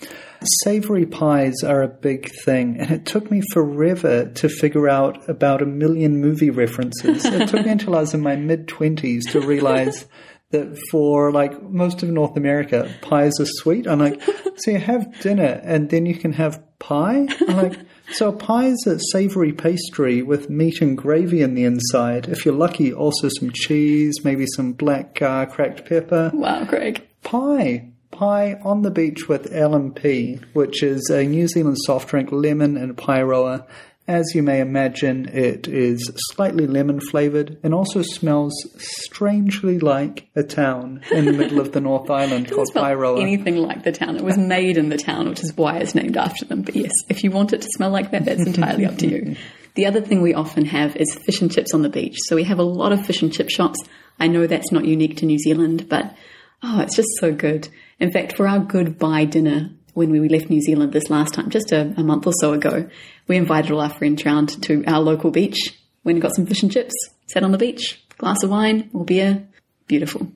Savory 0.63 1.05
pies 1.05 1.63
are 1.63 1.81
a 1.81 1.87
big 1.87 2.29
thing, 2.43 2.77
and 2.79 2.91
it 2.91 3.05
took 3.05 3.31
me 3.31 3.41
forever 3.51 4.25
to 4.25 4.49
figure 4.49 4.89
out 4.89 5.29
about 5.29 5.61
a 5.61 5.65
million 5.65 6.19
movie 6.19 6.49
references. 6.49 7.25
it 7.25 7.49
took 7.49 7.65
me 7.65 7.71
until 7.71 7.95
I 7.95 8.01
was 8.01 8.13
in 8.13 8.21
my 8.21 8.35
mid 8.35 8.67
20s 8.67 9.31
to 9.31 9.41
realize 9.41 10.05
that 10.51 10.77
for 10.91 11.31
like 11.31 11.61
most 11.63 12.03
of 12.03 12.09
North 12.09 12.37
America, 12.37 12.93
pies 13.01 13.39
are 13.39 13.45
sweet. 13.45 13.87
I'm 13.87 13.99
like, 13.99 14.21
so 14.57 14.71
you 14.71 14.79
have 14.79 15.19
dinner 15.19 15.61
and 15.63 15.89
then 15.89 16.05
you 16.05 16.15
can 16.15 16.33
have 16.33 16.61
pie? 16.79 17.27
I'm 17.47 17.57
like, 17.57 17.79
so 18.11 18.29
a 18.29 18.33
pie 18.33 18.67
is 18.67 18.85
a 18.85 18.99
savory 19.11 19.53
pastry 19.53 20.21
with 20.21 20.49
meat 20.49 20.81
and 20.81 20.97
gravy 20.97 21.41
in 21.41 21.55
the 21.55 21.63
inside. 21.63 22.27
If 22.27 22.45
you're 22.45 22.53
lucky, 22.53 22.93
also 22.93 23.29
some 23.39 23.51
cheese, 23.51 24.23
maybe 24.23 24.45
some 24.45 24.73
black 24.73 25.21
uh, 25.21 25.45
cracked 25.47 25.85
pepper. 25.85 26.29
Wow, 26.33 26.65
Craig. 26.65 27.07
Pie 27.23 27.92
pie 28.23 28.59
on 28.63 28.83
the 28.83 28.91
beach 28.91 29.27
with 29.27 29.53
L&P, 29.53 30.39
which 30.53 30.81
is 30.81 31.09
a 31.09 31.23
New 31.25 31.47
Zealand 31.47 31.77
soft 31.85 32.07
drink, 32.09 32.31
lemon 32.31 32.77
and 32.77 32.95
Paeroa. 32.95 33.65
As 34.07 34.25
you 34.33 34.43
may 34.43 34.59
imagine, 34.61 35.27
it 35.29 35.67
is 35.67 36.09
slightly 36.31 36.65
lemon 36.65 36.99
flavored 36.99 37.57
and 37.63 37.73
also 37.73 38.01
smells 38.01 38.53
strangely 38.77 39.79
like 39.79 40.27
a 40.35 40.43
town 40.43 41.01
in 41.11 41.25
the 41.25 41.33
middle 41.33 41.59
of 41.59 41.73
the 41.73 41.81
North 41.81 42.09
Island 42.21 42.49
called 42.49 42.69
Paeroa. 42.73 43.21
Anything 43.21 43.57
like 43.57 43.83
the 43.83 43.91
town. 43.91 44.15
It 44.15 44.23
was 44.23 44.37
made 44.37 44.77
in 44.77 44.89
the 44.89 44.97
town, 44.97 45.29
which 45.29 45.41
is 45.41 45.55
why 45.55 45.77
it's 45.77 45.95
named 45.95 46.17
after 46.17 46.45
them. 46.45 46.61
But 46.61 46.75
yes, 46.75 46.91
if 47.09 47.23
you 47.23 47.31
want 47.31 47.51
it 47.51 47.61
to 47.61 47.69
smell 47.75 47.89
like 47.89 48.11
that, 48.11 48.25
that's 48.25 48.45
entirely 48.45 48.85
up 48.85 48.97
to 48.99 49.07
you. 49.07 49.35
The 49.75 49.87
other 49.87 50.01
thing 50.01 50.21
we 50.21 50.35
often 50.35 50.65
have 50.65 50.95
is 50.97 51.15
fish 51.25 51.41
and 51.41 51.51
chips 51.51 51.73
on 51.73 51.81
the 51.81 51.89
beach. 51.89 52.15
So 52.25 52.35
we 52.35 52.43
have 52.43 52.59
a 52.59 52.63
lot 52.63 52.91
of 52.91 53.03
fish 53.07 53.23
and 53.23 53.33
chip 53.33 53.49
shops. 53.49 53.79
I 54.19 54.27
know 54.27 54.45
that's 54.45 54.71
not 54.71 54.85
unique 54.85 55.17
to 55.17 55.25
New 55.25 55.39
Zealand, 55.39 55.89
but 55.89 56.15
oh, 56.61 56.79
it's 56.81 56.95
just 56.95 57.09
so 57.19 57.33
good. 57.33 57.69
In 58.03 58.11
fact, 58.11 58.35
for 58.35 58.45
our 58.45 58.59
goodbye 58.59 59.23
dinner 59.23 59.69
when 59.93 60.11
we 60.11 60.27
left 60.27 60.49
New 60.49 60.59
Zealand 60.59 60.91
this 60.91 61.09
last 61.09 61.35
time, 61.35 61.49
just 61.49 61.71
a, 61.71 61.93
a 61.95 62.03
month 62.03 62.27
or 62.27 62.33
so 62.33 62.51
ago, 62.51 62.89
we 63.29 63.37
invited 63.37 63.71
all 63.71 63.79
our 63.79 63.89
friends 63.89 64.25
round 64.25 64.61
to 64.63 64.83
our 64.85 64.99
local 64.99 65.31
beach, 65.31 65.79
went 66.03 66.17
and 66.17 66.21
got 66.21 66.35
some 66.35 66.45
fish 66.45 66.63
and 66.63 66.69
chips, 66.69 66.93
sat 67.27 67.45
on 67.45 67.53
the 67.53 67.57
beach, 67.57 68.03
glass 68.17 68.43
of 68.43 68.49
wine 68.49 68.89
or 68.91 69.05
beer. 69.05 69.47
Beautiful. 69.87 70.27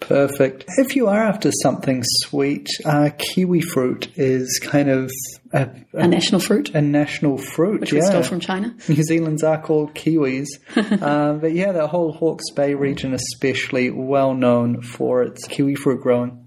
Perfect. 0.00 0.64
If 0.78 0.96
you 0.96 1.06
are 1.06 1.22
after 1.22 1.52
something 1.62 2.02
sweet, 2.04 2.66
uh, 2.84 3.10
kiwi 3.16 3.60
fruit 3.60 4.10
is 4.16 4.58
kind 4.60 4.90
of 4.90 5.12
a, 5.52 5.70
a, 5.94 5.98
a, 5.98 6.08
national 6.08 6.40
fruit. 6.40 6.70
A 6.74 6.80
national 6.80 7.38
fruit, 7.38 7.82
which 7.82 7.92
yeah. 7.92 8.00
we 8.00 8.06
stole 8.06 8.24
from 8.24 8.40
China. 8.40 8.74
New 8.88 9.04
Zealand's 9.04 9.44
are 9.44 9.62
called 9.62 9.94
kiwis, 9.94 10.48
uh, 10.76 11.34
but 11.34 11.52
yeah, 11.52 11.70
the 11.70 11.86
whole 11.86 12.10
Hawke's 12.10 12.50
Bay 12.50 12.74
region, 12.74 13.14
especially 13.14 13.90
well 13.90 14.34
known 14.34 14.82
for 14.82 15.22
its 15.22 15.46
kiwi 15.46 15.76
fruit 15.76 16.00
growing. 16.00 16.39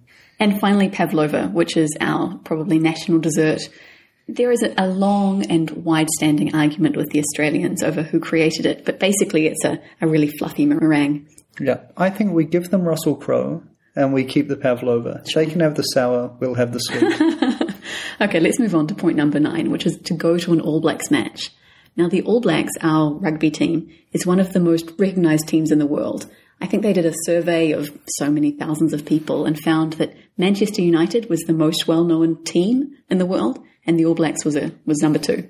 And 0.43 0.59
finally, 0.59 0.89
pavlova, 0.89 1.47
which 1.47 1.77
is 1.77 1.95
our 2.01 2.37
probably 2.43 2.77
national 2.77 3.19
dessert. 3.19 3.61
There 4.27 4.51
is 4.51 4.61
a 4.77 4.87
long 4.87 5.45
and 5.45 5.71
wide 5.71 6.09
standing 6.09 6.53
argument 6.53 6.97
with 6.97 7.11
the 7.11 7.19
Australians 7.19 7.81
over 7.81 8.03
who 8.03 8.19
created 8.19 8.65
it, 8.65 8.83
but 8.83 8.99
basically 8.99 9.47
it's 9.47 9.63
a, 9.63 9.79
a 10.01 10.07
really 10.07 10.27
fluffy 10.27 10.65
meringue. 10.65 11.29
Yeah, 11.61 11.79
I 11.95 12.09
think 12.09 12.33
we 12.33 12.43
give 12.43 12.71
them 12.71 12.83
Russell 12.83 13.15
Crowe 13.15 13.63
and 13.95 14.13
we 14.13 14.25
keep 14.25 14.49
the 14.49 14.57
pavlova. 14.57 15.23
They 15.33 15.45
can 15.45 15.61
have 15.61 15.75
the 15.75 15.83
sour, 15.83 16.35
we'll 16.41 16.55
have 16.55 16.73
the 16.73 16.79
sweet. 16.79 17.71
okay, 18.21 18.41
let's 18.41 18.59
move 18.59 18.75
on 18.75 18.87
to 18.87 18.95
point 18.95 19.15
number 19.15 19.39
nine, 19.39 19.71
which 19.71 19.85
is 19.85 19.97
to 19.97 20.13
go 20.13 20.37
to 20.37 20.51
an 20.51 20.59
All 20.59 20.81
Blacks 20.81 21.09
match. 21.09 21.51
Now, 21.95 22.09
the 22.09 22.21
All 22.23 22.41
Blacks, 22.41 22.73
our 22.81 23.13
rugby 23.13 23.49
team, 23.49 23.89
is 24.11 24.25
one 24.25 24.41
of 24.41 24.51
the 24.51 24.59
most 24.59 24.91
recognised 24.97 25.47
teams 25.47 25.71
in 25.71 25.79
the 25.79 25.85
world. 25.85 26.29
I 26.61 26.67
think 26.67 26.83
they 26.83 26.93
did 26.93 27.05
a 27.05 27.13
survey 27.25 27.71
of 27.71 27.89
so 28.07 28.29
many 28.31 28.51
thousands 28.51 28.93
of 28.93 29.05
people 29.05 29.45
and 29.45 29.59
found 29.59 29.93
that 29.93 30.15
Manchester 30.37 30.81
United 30.81 31.29
was 31.29 31.41
the 31.41 31.53
most 31.53 31.87
well-known 31.87 32.43
team 32.43 32.95
in 33.09 33.17
the 33.17 33.25
world, 33.25 33.59
and 33.85 33.99
the 33.99 34.05
All 34.05 34.15
Blacks 34.15 34.45
was 34.45 34.55
a, 34.55 34.71
was 34.85 34.99
number 34.99 35.19
two. 35.19 35.47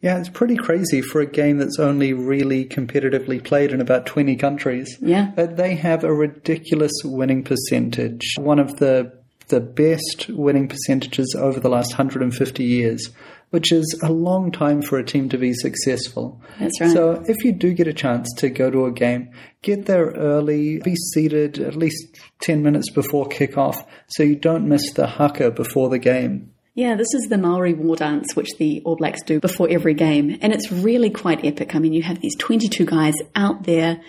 Yeah, 0.00 0.18
it's 0.18 0.28
pretty 0.28 0.56
crazy 0.56 1.00
for 1.00 1.20
a 1.20 1.26
game 1.26 1.58
that's 1.58 1.78
only 1.78 2.12
really 2.12 2.64
competitively 2.64 3.42
played 3.42 3.70
in 3.70 3.80
about 3.80 4.04
20 4.04 4.34
countries. 4.34 4.98
Yeah. 5.00 5.30
But 5.36 5.56
they 5.56 5.76
have 5.76 6.02
a 6.02 6.12
ridiculous 6.12 6.92
winning 7.04 7.44
percentage. 7.44 8.34
One 8.36 8.58
of 8.58 8.76
the 8.78 9.12
the 9.48 9.60
best 9.60 10.28
winning 10.30 10.66
percentages 10.66 11.36
over 11.38 11.60
the 11.60 11.68
last 11.68 11.92
150 11.92 12.64
years 12.64 13.10
which 13.52 13.70
is 13.70 14.00
a 14.02 14.10
long 14.10 14.50
time 14.50 14.80
for 14.80 14.98
a 14.98 15.04
team 15.04 15.28
to 15.28 15.36
be 15.36 15.52
successful. 15.52 16.40
That's 16.58 16.80
right. 16.80 16.90
So 16.90 17.22
if 17.26 17.44
you 17.44 17.52
do 17.52 17.74
get 17.74 17.86
a 17.86 17.92
chance 17.92 18.26
to 18.38 18.48
go 18.48 18.70
to 18.70 18.86
a 18.86 18.92
game, 18.92 19.30
get 19.60 19.84
there 19.84 20.06
early, 20.06 20.78
be 20.78 20.96
seated 20.96 21.58
at 21.58 21.76
least 21.76 22.18
10 22.40 22.62
minutes 22.62 22.90
before 22.90 23.28
kickoff 23.28 23.86
so 24.08 24.22
you 24.22 24.36
don't 24.36 24.66
miss 24.66 24.92
the 24.94 25.06
haka 25.06 25.50
before 25.50 25.90
the 25.90 25.98
game. 25.98 26.50
Yeah, 26.74 26.94
this 26.94 27.12
is 27.12 27.28
the 27.28 27.36
Maori 27.36 27.74
war 27.74 27.96
dance, 27.96 28.34
which 28.34 28.56
the 28.58 28.80
All 28.86 28.96
Blacks 28.96 29.22
do 29.22 29.38
before 29.38 29.68
every 29.70 29.92
game. 29.92 30.38
And 30.40 30.54
it's 30.54 30.72
really 30.72 31.10
quite 31.10 31.44
epic. 31.44 31.74
I 31.74 31.78
mean, 31.78 31.92
you 31.92 32.02
have 32.02 32.20
these 32.20 32.36
22 32.36 32.86
guys 32.86 33.14
out 33.36 33.64
there 33.64 34.00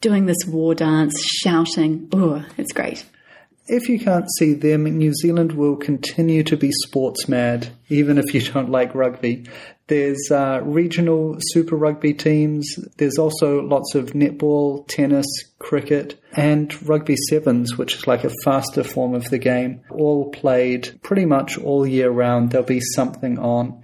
doing 0.00 0.26
this 0.26 0.46
war 0.46 0.76
dance, 0.76 1.20
shouting. 1.42 2.08
Oh, 2.12 2.44
it's 2.56 2.72
great 2.72 3.04
if 3.66 3.88
you 3.88 3.98
can't 3.98 4.26
see 4.38 4.54
them, 4.54 4.84
New 4.84 5.14
Zealand 5.14 5.52
will 5.52 5.76
continue 5.76 6.42
to 6.44 6.56
be 6.56 6.70
sports 6.72 7.28
mad, 7.28 7.68
even 7.88 8.18
if 8.18 8.34
you 8.34 8.40
don't 8.40 8.70
like 8.78 8.94
rugby. 8.94 9.46
There's 9.86 10.30
uh, 10.30 10.60
regional 10.62 11.36
Super 11.38 11.76
Rugby 11.76 12.14
teams. 12.14 12.76
There's 12.96 13.18
also 13.18 13.60
lots 13.60 13.94
of 13.94 14.12
netball, 14.12 14.86
tennis, 14.88 15.26
cricket, 15.58 16.20
and 16.32 16.72
rugby 16.88 17.16
sevens, 17.28 17.76
which 17.76 17.94
is 17.96 18.06
like 18.06 18.24
a 18.24 18.32
faster 18.44 18.84
form 18.84 19.14
of 19.14 19.28
the 19.30 19.38
game, 19.38 19.82
all 19.90 20.30
played 20.30 20.98
pretty 21.02 21.26
much 21.26 21.58
all 21.58 21.86
year 21.86 22.10
round. 22.10 22.50
There'll 22.50 22.66
be 22.66 22.80
something 22.80 23.38
on. 23.38 23.82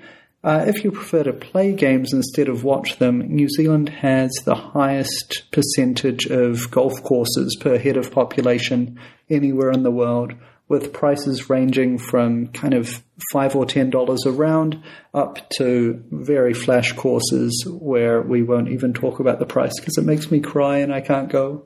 Uh, 0.49 0.65
if 0.67 0.83
you 0.83 0.91
prefer 0.91 1.23
to 1.23 1.33
play 1.35 1.75
games 1.75 2.15
instead 2.15 2.49
of 2.49 2.65
watch 2.65 2.99
them, 2.99 3.19
New 3.19 3.51
Zealand 3.51 3.91
has 3.91 4.31
the 4.47 4.55
highest 4.55 5.45
percentage 5.53 6.25
of 6.25 6.71
golf 6.71 7.03
courses 7.03 7.55
per 7.61 7.77
head 7.77 7.99
of 7.99 8.11
population 8.11 8.99
anywhere 9.29 9.71
in 9.71 9.83
the 9.83 9.91
world, 9.91 10.33
with 10.67 10.95
prices 10.95 11.51
ranging 11.51 11.99
from 11.99 12.47
kind 12.47 12.73
of 12.73 13.05
five 13.31 13.55
or 13.55 13.67
ten 13.67 13.91
dollars 13.91 14.25
a 14.25 14.33
round 14.33 14.83
up 15.13 15.51
to 15.59 16.03
very 16.11 16.55
flash 16.55 16.93
courses 16.93 17.67
where 17.69 18.23
we 18.23 18.43
won't 18.43 18.71
even 18.71 18.95
talk 18.95 19.21
about 19.21 19.41
the 19.41 19.45
price 19.45 19.79
because 19.79 19.99
it 19.99 20.07
makes 20.07 20.31
me 20.31 20.41
cry 20.41 20.79
and 20.79 20.95
I 20.95 21.03
can't 21.03 21.29
go. 21.29 21.65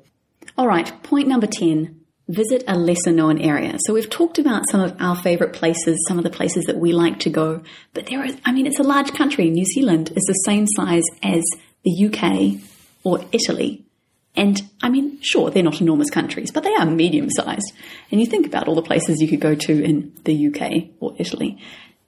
All 0.59 0.66
right, 0.66 0.92
point 1.05 1.29
number 1.29 1.47
10 1.47 2.01
visit 2.28 2.64
a 2.66 2.76
lesser 2.76 3.12
known 3.12 3.38
area. 3.38 3.76
So 3.80 3.94
we've 3.94 4.08
talked 4.08 4.38
about 4.38 4.62
some 4.70 4.80
of 4.80 4.96
our 5.00 5.16
favorite 5.16 5.52
places, 5.52 5.98
some 6.08 6.18
of 6.18 6.24
the 6.24 6.30
places 6.30 6.64
that 6.64 6.78
we 6.78 6.92
like 6.92 7.18
to 7.20 7.30
go, 7.30 7.62
but 7.94 8.06
there 8.06 8.24
is, 8.24 8.37
I 8.44 8.52
mean, 8.52 8.66
it's 8.66 8.78
a 8.78 8.85
large 8.85 9.12
country. 9.12 9.50
New 9.50 9.64
Zealand 9.64 10.11
is 10.11 10.24
the 10.26 10.42
same 10.44 10.66
size 10.66 11.04
as 11.22 11.42
the 11.85 12.06
UK 12.06 12.61
or 13.04 13.24
Italy. 13.32 13.85
And 14.35 14.62
I 14.82 14.88
mean, 14.88 15.18
sure, 15.20 15.50
they're 15.50 15.62
not 15.62 15.80
enormous 15.80 16.11
countries, 16.11 16.50
but 16.50 16.62
they 16.62 16.74
are 16.74 16.87
medium 16.87 17.28
sized. 17.30 17.72
And 18.11 18.20
you 18.20 18.26
think 18.26 18.46
about 18.46 18.66
all 18.66 18.74
the 18.74 18.82
places 18.82 19.20
you 19.20 19.28
could 19.28 19.40
go 19.40 19.54
to 19.54 19.85
in 19.85 20.12
the 20.24 20.46
UK 20.48 20.90
or 21.00 21.14
Italy. 21.18 21.58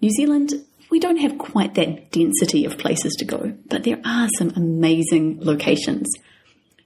New 0.01 0.11
Zealand, 0.11 0.53
we 0.91 1.01
don't 1.01 1.19
have 1.19 1.39
quite 1.39 1.75
that 1.75 2.13
density 2.13 2.65
of 2.65 2.79
places 2.79 3.15
to 3.19 3.25
go, 3.25 3.55
but 3.67 3.85
there 3.85 4.01
are 4.05 4.29
some 4.39 4.53
amazing 4.57 5.41
locations. 5.41 6.09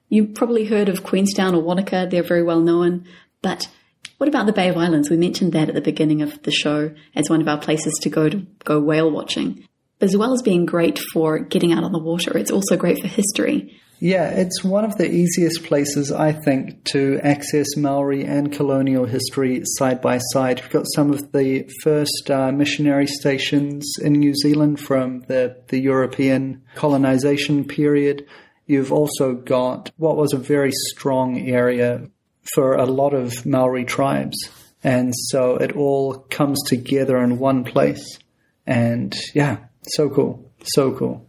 You 0.08 0.26
probably 0.26 0.64
heard 0.64 0.88
of 0.88 1.02
Queenstown 1.02 1.54
or 1.54 1.62
Wanaka, 1.62 2.08
they're 2.10 2.22
very 2.22 2.42
well 2.42 2.60
known, 2.60 3.04
but 3.42 3.68
what 4.18 4.28
about 4.28 4.46
the 4.46 4.52
Bay 4.52 4.68
of 4.68 4.76
Islands? 4.76 5.10
We 5.10 5.16
mentioned 5.16 5.52
that 5.52 5.68
at 5.68 5.74
the 5.74 5.80
beginning 5.80 6.22
of 6.22 6.42
the 6.42 6.50
show 6.50 6.92
as 7.14 7.30
one 7.30 7.40
of 7.40 7.48
our 7.48 7.58
places 7.58 7.92
to 8.02 8.10
go 8.10 8.28
to 8.28 8.46
go 8.64 8.80
whale 8.80 9.10
watching. 9.10 9.64
As 10.00 10.16
well 10.16 10.32
as 10.32 10.42
being 10.42 10.66
great 10.66 10.98
for 11.12 11.38
getting 11.38 11.72
out 11.72 11.84
on 11.84 11.92
the 11.92 11.98
water, 11.98 12.36
it's 12.36 12.50
also 12.50 12.76
great 12.76 13.00
for 13.00 13.08
history. 13.08 13.80
Yeah, 14.00 14.28
it's 14.28 14.62
one 14.62 14.84
of 14.84 14.96
the 14.96 15.10
easiest 15.10 15.64
places, 15.64 16.12
I 16.12 16.30
think, 16.32 16.84
to 16.92 17.18
access 17.24 17.76
Maori 17.76 18.24
and 18.24 18.52
colonial 18.52 19.06
history 19.06 19.60
side 19.64 20.00
by 20.00 20.18
side. 20.32 20.60
We've 20.60 20.70
got 20.70 20.86
some 20.94 21.10
of 21.10 21.32
the 21.32 21.68
first 21.82 22.30
uh, 22.30 22.52
missionary 22.52 23.08
stations 23.08 23.92
in 24.00 24.12
New 24.12 24.34
Zealand 24.36 24.78
from 24.78 25.22
the, 25.22 25.56
the 25.68 25.80
European 25.80 26.62
colonization 26.76 27.64
period. 27.64 28.24
You've 28.68 28.92
also 28.92 29.32
got 29.32 29.90
what 29.96 30.16
was 30.16 30.32
a 30.32 30.38
very 30.38 30.72
strong 30.90 31.40
area 31.48 32.08
for 32.54 32.74
a 32.74 32.84
lot 32.84 33.14
of 33.14 33.46
Maori 33.46 33.84
tribes. 33.84 34.36
And 34.84 35.12
so 35.30 35.56
it 35.56 35.72
all 35.72 36.18
comes 36.30 36.62
together 36.66 37.16
in 37.18 37.38
one 37.38 37.64
place. 37.64 38.18
And 38.66 39.16
yeah, 39.34 39.56
so 39.94 40.10
cool. 40.10 40.52
So 40.62 40.92
cool. 40.92 41.26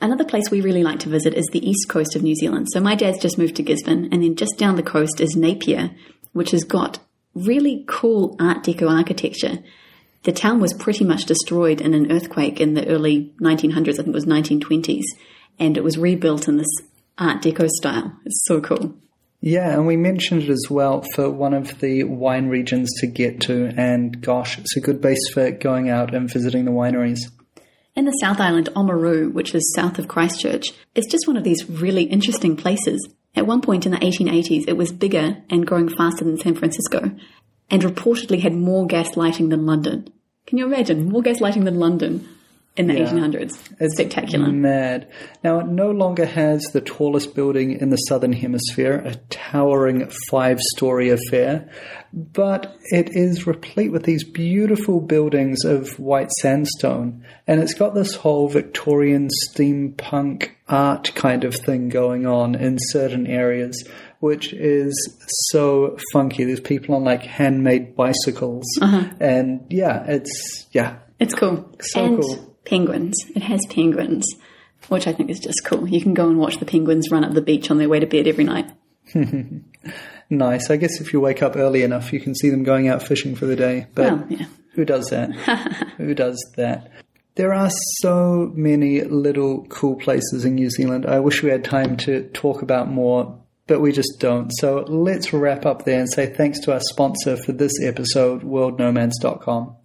Another 0.00 0.24
place 0.24 0.50
we 0.50 0.62
really 0.62 0.82
like 0.82 1.00
to 1.00 1.10
visit 1.10 1.34
is 1.34 1.46
the 1.52 1.68
east 1.68 1.88
coast 1.90 2.16
of 2.16 2.22
New 2.22 2.34
Zealand. 2.34 2.68
So 2.70 2.80
my 2.80 2.94
dad's 2.94 3.18
just 3.18 3.38
moved 3.38 3.56
to 3.56 3.62
Gisborne, 3.62 4.08
and 4.10 4.22
then 4.22 4.34
just 4.34 4.58
down 4.58 4.76
the 4.76 4.82
coast 4.82 5.20
is 5.20 5.36
Napier, 5.36 5.90
which 6.32 6.50
has 6.50 6.64
got 6.64 6.98
really 7.34 7.84
cool 7.86 8.36
Art 8.40 8.64
Deco 8.64 8.90
architecture. 8.90 9.58
The 10.24 10.32
town 10.32 10.60
was 10.60 10.74
pretty 10.74 11.04
much 11.04 11.24
destroyed 11.24 11.80
in 11.80 11.94
an 11.94 12.10
earthquake 12.10 12.60
in 12.60 12.74
the 12.74 12.86
early 12.88 13.32
1900s, 13.40 13.94
I 13.94 14.02
think 14.02 14.08
it 14.08 14.14
was 14.14 14.26
1920s, 14.26 15.04
and 15.58 15.76
it 15.76 15.84
was 15.84 15.98
rebuilt 15.98 16.48
in 16.48 16.56
this 16.56 16.74
Art 17.18 17.42
Deco 17.42 17.68
style. 17.68 18.12
It's 18.24 18.44
so 18.46 18.60
cool. 18.60 18.94
Yeah, 19.40 19.72
and 19.72 19.86
we 19.86 19.96
mentioned 19.96 20.44
it 20.44 20.50
as 20.50 20.66
well 20.70 21.04
for 21.14 21.30
one 21.30 21.54
of 21.54 21.78
the 21.80 22.04
wine 22.04 22.48
regions 22.48 22.90
to 23.00 23.06
get 23.06 23.40
to, 23.42 23.72
and 23.76 24.20
gosh, 24.20 24.58
it's 24.58 24.76
a 24.76 24.80
good 24.80 25.00
base 25.00 25.28
for 25.32 25.50
going 25.50 25.88
out 25.88 26.14
and 26.14 26.30
visiting 26.30 26.64
the 26.64 26.70
wineries. 26.70 27.20
In 27.94 28.06
the 28.06 28.12
South 28.12 28.40
Island, 28.40 28.68
Oamaru, 28.74 29.32
which 29.32 29.54
is 29.54 29.72
south 29.74 29.98
of 29.98 30.08
Christchurch, 30.08 30.72
is 30.94 31.06
just 31.06 31.26
one 31.26 31.36
of 31.36 31.44
these 31.44 31.68
really 31.68 32.04
interesting 32.04 32.56
places. 32.56 33.08
At 33.34 33.46
one 33.46 33.60
point 33.60 33.86
in 33.86 33.92
the 33.92 33.98
1880s, 33.98 34.64
it 34.66 34.76
was 34.76 34.92
bigger 34.92 35.36
and 35.48 35.66
growing 35.66 35.88
faster 35.88 36.24
than 36.24 36.38
San 36.38 36.54
Francisco, 36.54 37.10
and 37.70 37.82
reportedly 37.82 38.40
had 38.40 38.54
more 38.54 38.86
gas 38.86 39.16
lighting 39.16 39.50
than 39.50 39.66
London. 39.66 40.08
Can 40.46 40.58
you 40.58 40.66
imagine? 40.66 41.08
More 41.08 41.22
gas 41.22 41.40
lighting 41.40 41.64
than 41.64 41.78
London 41.78 42.26
in 42.76 42.86
the 42.88 42.94
Yeah. 42.94 43.06
1800s. 43.10 43.58
It's 43.80 43.94
Spectacular. 43.94 44.48
Mad. 44.52 45.08
Now, 45.42 45.60
it 45.60 45.66
no 45.68 45.90
longer 45.90 46.26
has 46.26 46.62
the 46.72 46.80
tallest 46.80 47.34
building 47.34 47.72
in 47.80 47.90
the 47.90 47.96
southern 47.96 48.32
hemisphere, 48.32 49.02
a 49.04 49.14
towering 49.30 50.10
five 50.30 50.60
story 50.76 51.08
affair, 51.10 51.68
but 52.12 52.76
it 52.92 53.10
is 53.16 53.46
replete 53.46 53.92
with 53.92 54.04
these 54.04 54.24
beautiful 54.24 55.00
buildings 55.00 55.64
of 55.64 55.98
white 55.98 56.30
sandstone. 56.40 57.24
And 57.46 57.60
it's 57.62 57.74
got 57.74 57.94
this 57.94 58.14
whole 58.14 58.48
Victorian 58.48 59.28
steampunk 59.48 60.50
art 60.68 61.12
kind 61.14 61.44
of 61.44 61.54
thing 61.54 61.88
going 61.88 62.26
on 62.26 62.54
in 62.54 62.76
certain 62.78 63.26
areas. 63.26 63.86
Which 64.20 64.54
is 64.54 64.94
so 65.50 65.98
funky. 66.10 66.44
There's 66.44 66.58
people 66.58 66.94
on 66.94 67.04
like 67.04 67.22
handmade 67.22 67.94
bicycles, 67.94 68.64
uh-huh. 68.80 69.10
and 69.20 69.66
yeah, 69.68 70.04
it's 70.08 70.66
yeah, 70.72 70.96
It's 71.20 71.34
cool. 71.34 71.70
So 71.82 72.02
and 72.02 72.22
cool. 72.22 72.55
Penguins. 72.66 73.14
It 73.34 73.42
has 73.42 73.60
penguins, 73.70 74.24
which 74.88 75.06
I 75.06 75.12
think 75.12 75.30
is 75.30 75.40
just 75.40 75.62
cool. 75.64 75.88
You 75.88 76.00
can 76.00 76.12
go 76.14 76.28
and 76.28 76.38
watch 76.38 76.58
the 76.58 76.66
penguins 76.66 77.10
run 77.10 77.24
up 77.24 77.32
the 77.32 77.40
beach 77.40 77.70
on 77.70 77.78
their 77.78 77.88
way 77.88 78.00
to 78.00 78.06
bed 78.06 78.26
every 78.26 78.44
night. 78.44 78.70
Nice. 80.28 80.70
I 80.70 80.76
guess 80.76 81.00
if 81.00 81.12
you 81.12 81.20
wake 81.20 81.40
up 81.42 81.56
early 81.56 81.82
enough, 81.84 82.12
you 82.12 82.18
can 82.20 82.34
see 82.34 82.50
them 82.50 82.64
going 82.64 82.88
out 82.88 83.00
fishing 83.02 83.36
for 83.36 83.46
the 83.46 83.54
day. 83.54 83.86
But 83.94 84.12
Well, 84.12 84.26
yeah. 84.28 84.46
who 84.72 84.84
does 84.84 85.06
that? 85.10 85.30
who 85.98 86.14
does 86.14 86.36
that? 86.56 86.90
There 87.36 87.54
are 87.54 87.70
so 88.00 88.50
many 88.54 89.02
little 89.02 89.66
cool 89.68 89.94
places 89.96 90.44
in 90.44 90.56
New 90.56 90.70
Zealand. 90.70 91.06
I 91.06 91.20
wish 91.20 91.42
we 91.44 91.50
had 91.50 91.62
time 91.64 91.96
to 91.98 92.28
talk 92.30 92.62
about 92.62 92.90
more, 92.90 93.38
but 93.68 93.80
we 93.80 93.92
just 93.92 94.16
don't. 94.18 94.50
So 94.58 94.84
let's 94.88 95.32
wrap 95.32 95.64
up 95.66 95.84
there 95.84 96.00
and 96.00 96.10
say 96.12 96.26
thanks 96.26 96.58
to 96.62 96.72
our 96.72 96.80
sponsor 96.80 97.36
for 97.36 97.52
this 97.52 97.72
episode, 97.82 98.42
worldnomads.com. 98.42 99.76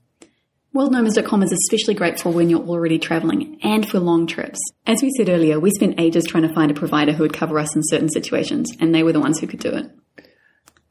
WorldNomads.com 0.74 1.44
is 1.44 1.52
especially 1.52 1.96
great 1.96 2.18
for 2.18 2.32
when 2.32 2.50
you're 2.50 2.66
already 2.66 2.98
traveling 2.98 3.60
and 3.62 3.86
for 3.86 4.00
long 4.00 4.26
trips. 4.26 4.58
As 4.88 5.02
we 5.02 5.12
said 5.18 5.28
earlier, 5.28 5.60
we 5.60 5.70
spent 5.70 6.00
ages 6.00 6.24
trying 6.26 6.48
to 6.48 6.54
find 6.54 6.72
a 6.72 6.74
provider 6.74 7.12
who 7.12 7.24
would 7.24 7.34
cover 7.34 7.60
us 7.60 7.76
in 7.76 7.82
certain 7.84 8.08
situations, 8.08 8.72
and 8.80 8.96
they 8.96 9.04
were 9.04 9.12
the 9.12 9.20
ones 9.20 9.38
who 9.38 9.48
could 9.48 9.60
do 9.60 9.76
it. 9.76 9.92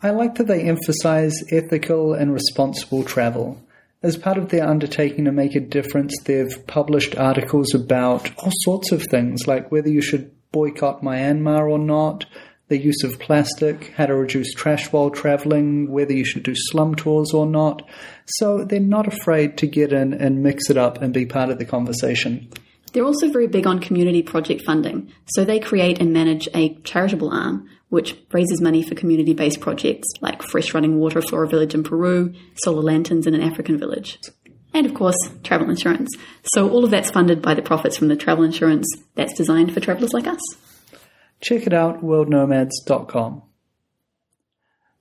I 0.03 0.11
like 0.11 0.35
that 0.35 0.49
they 0.49 0.69
emphasize 0.69 1.35
ethical 1.51 2.13
and 2.13 2.31
responsible 2.31 3.05
travel. 3.05 3.59
As 4.03 4.19
part 4.19 4.37
of 4.37 4.51
their 4.51 4.69
undertaking 4.69 5.25
to 5.25 5.33
make 5.33 5.55
a 5.55 5.61
difference, 5.61 6.15
they've 6.25 6.67
published 6.67 7.17
articles 7.17 7.75
about 7.75 8.31
all 8.37 8.53
sorts 8.65 8.93
of 8.93 9.03
things, 9.05 9.47
like 9.47 9.73
whether 9.73 9.89
you 9.89 10.03
should 10.03 10.31
boycott 10.53 11.01
Myanmar 11.01 11.71
or 11.71 11.79
not, 11.79 12.27
the 12.71 12.79
use 12.79 13.03
of 13.03 13.19
plastic, 13.19 13.93
how 13.97 14.07
to 14.07 14.15
reduce 14.15 14.55
trash 14.55 14.91
while 14.93 15.11
traveling, 15.11 15.91
whether 15.91 16.13
you 16.13 16.25
should 16.25 16.45
do 16.45 16.55
slum 16.55 16.95
tours 16.95 17.35
or 17.35 17.45
not. 17.45 17.87
So 18.27 18.65
they're 18.65 18.81
not 18.81 19.07
afraid 19.07 19.59
to 19.59 19.67
get 19.67 19.93
in 19.93 20.15
and 20.15 20.43
mix 20.43 20.71
it 20.71 20.79
up 20.79 21.03
and 21.03 21.13
be 21.13 21.27
part 21.27 21.51
of 21.51 21.59
the 21.59 21.65
conversation. 21.65 22.49
They're 22.93 23.05
also 23.05 23.31
very 23.31 23.49
big 23.49 23.67
on 23.67 23.81
community 23.81 24.23
project 24.23 24.63
funding, 24.65 25.13
so 25.27 25.45
they 25.45 25.61
create 25.61 26.01
and 26.01 26.13
manage 26.13 26.49
a 26.55 26.75
charitable 26.83 27.31
arm 27.31 27.69
which 27.89 28.17
raises 28.31 28.61
money 28.61 28.83
for 28.83 28.95
community 28.95 29.35
based 29.35 29.61
projects 29.61 30.07
like 30.21 30.43
fresh 30.43 30.73
running 30.73 30.99
water 30.99 31.21
for 31.21 31.43
a 31.43 31.49
village 31.49 31.75
in 31.75 31.83
Peru, 31.83 32.33
solar 32.63 32.83
lanterns 32.83 33.27
in 33.27 33.35
an 33.35 33.43
African 33.43 33.79
village. 33.79 34.19
And 34.73 34.87
of 34.87 34.95
course, 34.95 35.17
travel 35.43 35.69
insurance. 35.69 36.09
So 36.55 36.71
all 36.71 36.85
of 36.85 36.93
that's 36.93 37.11
funded 37.11 37.43
by 37.43 37.55
the 37.55 37.63
profits 37.63 37.97
from 37.97 38.07
the 38.07 38.15
travel 38.15 38.45
insurance 38.45 38.87
that's 39.17 39.35
designed 39.35 39.75
for 39.75 39.81
travelers 39.81 40.13
like 40.13 40.29
us. 40.29 40.41
Check 41.41 41.67
it 41.67 41.73
out, 41.73 42.03
worldnomads.com. 42.03 43.43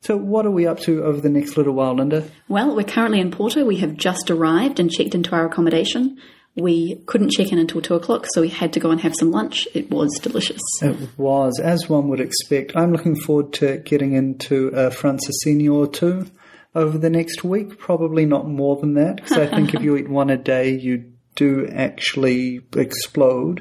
So, 0.01 0.15
what 0.15 0.45
are 0.45 0.51
we 0.51 0.65
up 0.65 0.79
to 0.81 1.03
over 1.03 1.19
the 1.19 1.29
next 1.29 1.57
little 1.57 1.73
while, 1.73 1.95
Linda? 1.95 2.23
Well, 2.47 2.73
we're 2.73 2.83
currently 2.83 3.19
in 3.19 3.31
Porto. 3.31 3.65
We 3.65 3.77
have 3.77 3.97
just 3.97 4.31
arrived 4.31 4.79
and 4.79 4.89
checked 4.89 5.13
into 5.13 5.35
our 5.35 5.45
accommodation. 5.45 6.17
We 6.55 7.03
couldn't 7.05 7.31
check 7.31 7.51
in 7.51 7.59
until 7.59 7.81
two 7.81 7.95
o'clock, 7.95 8.25
so 8.33 8.41
we 8.41 8.49
had 8.49 8.73
to 8.73 8.79
go 8.79 8.91
and 8.91 9.01
have 9.01 9.13
some 9.19 9.31
lunch. 9.31 9.67
It 9.73 9.91
was 9.91 10.17
delicious. 10.21 10.61
It 10.81 10.97
was, 11.17 11.59
as 11.59 11.89
one 11.89 12.07
would 12.09 12.21
expect. 12.21 12.75
I'm 12.75 12.91
looking 12.91 13.15
forward 13.15 13.53
to 13.53 13.77
getting 13.77 14.13
into 14.13 14.73
uh, 14.73 14.87
a 14.87 14.89
Francesinha 14.89 15.73
or 15.73 15.87
two 15.87 16.25
over 16.73 16.97
the 16.97 17.09
next 17.09 17.43
week. 17.43 17.77
Probably 17.77 18.25
not 18.25 18.47
more 18.47 18.77
than 18.77 18.93
that, 18.93 19.17
because 19.17 19.33
I 19.33 19.47
think 19.47 19.73
if 19.73 19.81
you 19.81 19.95
eat 19.97 20.09
one 20.09 20.29
a 20.29 20.37
day, 20.37 20.71
you 20.71 21.08
do 21.39 21.67
actually 21.71 22.61
explode. 22.75 23.59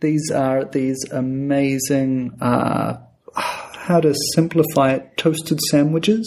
These 0.00 0.30
are 0.30 0.64
these 0.64 0.98
amazing, 1.10 2.36
uh, 2.40 2.98
how 3.34 4.00
to 4.00 4.14
simplify 4.34 4.92
it, 4.94 5.16
toasted 5.16 5.60
sandwiches 5.70 6.26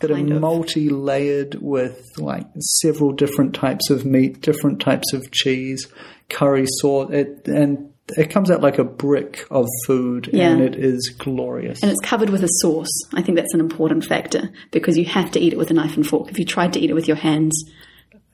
that 0.00 0.10
Kind 0.10 0.32
are 0.32 0.40
multi-layered 0.40 1.56
with 1.60 2.00
like 2.18 2.46
several 2.80 3.12
different 3.12 3.54
types 3.54 3.90
of 3.90 4.04
meat, 4.06 4.40
different 4.40 4.80
types 4.80 5.12
of 5.12 5.30
cheese, 5.30 5.86
curry 6.28 6.66
sauce, 6.80 7.10
it, 7.12 7.46
and 7.46 7.92
it 8.16 8.30
comes 8.30 8.50
out 8.50 8.60
like 8.60 8.78
a 8.78 8.84
brick 8.84 9.46
of 9.50 9.66
food, 9.86 10.30
Yeah. 10.32 10.50
and 10.52 10.62
it 10.62 10.74
is 10.74 11.14
glorious. 11.18 11.82
And 11.82 11.90
it's 11.92 12.00
covered 12.00 12.30
with 12.30 12.42
a 12.42 12.48
sauce. 12.60 12.90
I 13.14 13.22
think 13.22 13.36
that's 13.36 13.54
an 13.54 13.60
important 13.60 14.04
factor 14.04 14.50
because 14.72 14.96
you 14.96 15.04
have 15.04 15.30
to 15.32 15.38
eat 15.40 15.52
it 15.52 15.58
with 15.58 15.70
a 15.70 15.74
knife 15.74 15.96
and 15.96 16.06
fork. 16.06 16.28
If 16.30 16.38
you 16.38 16.44
tried 16.44 16.72
to 16.72 16.80
eat 16.80 16.90
it 16.90 16.94
with 16.94 17.06
your 17.06 17.16
hands, 17.18 17.54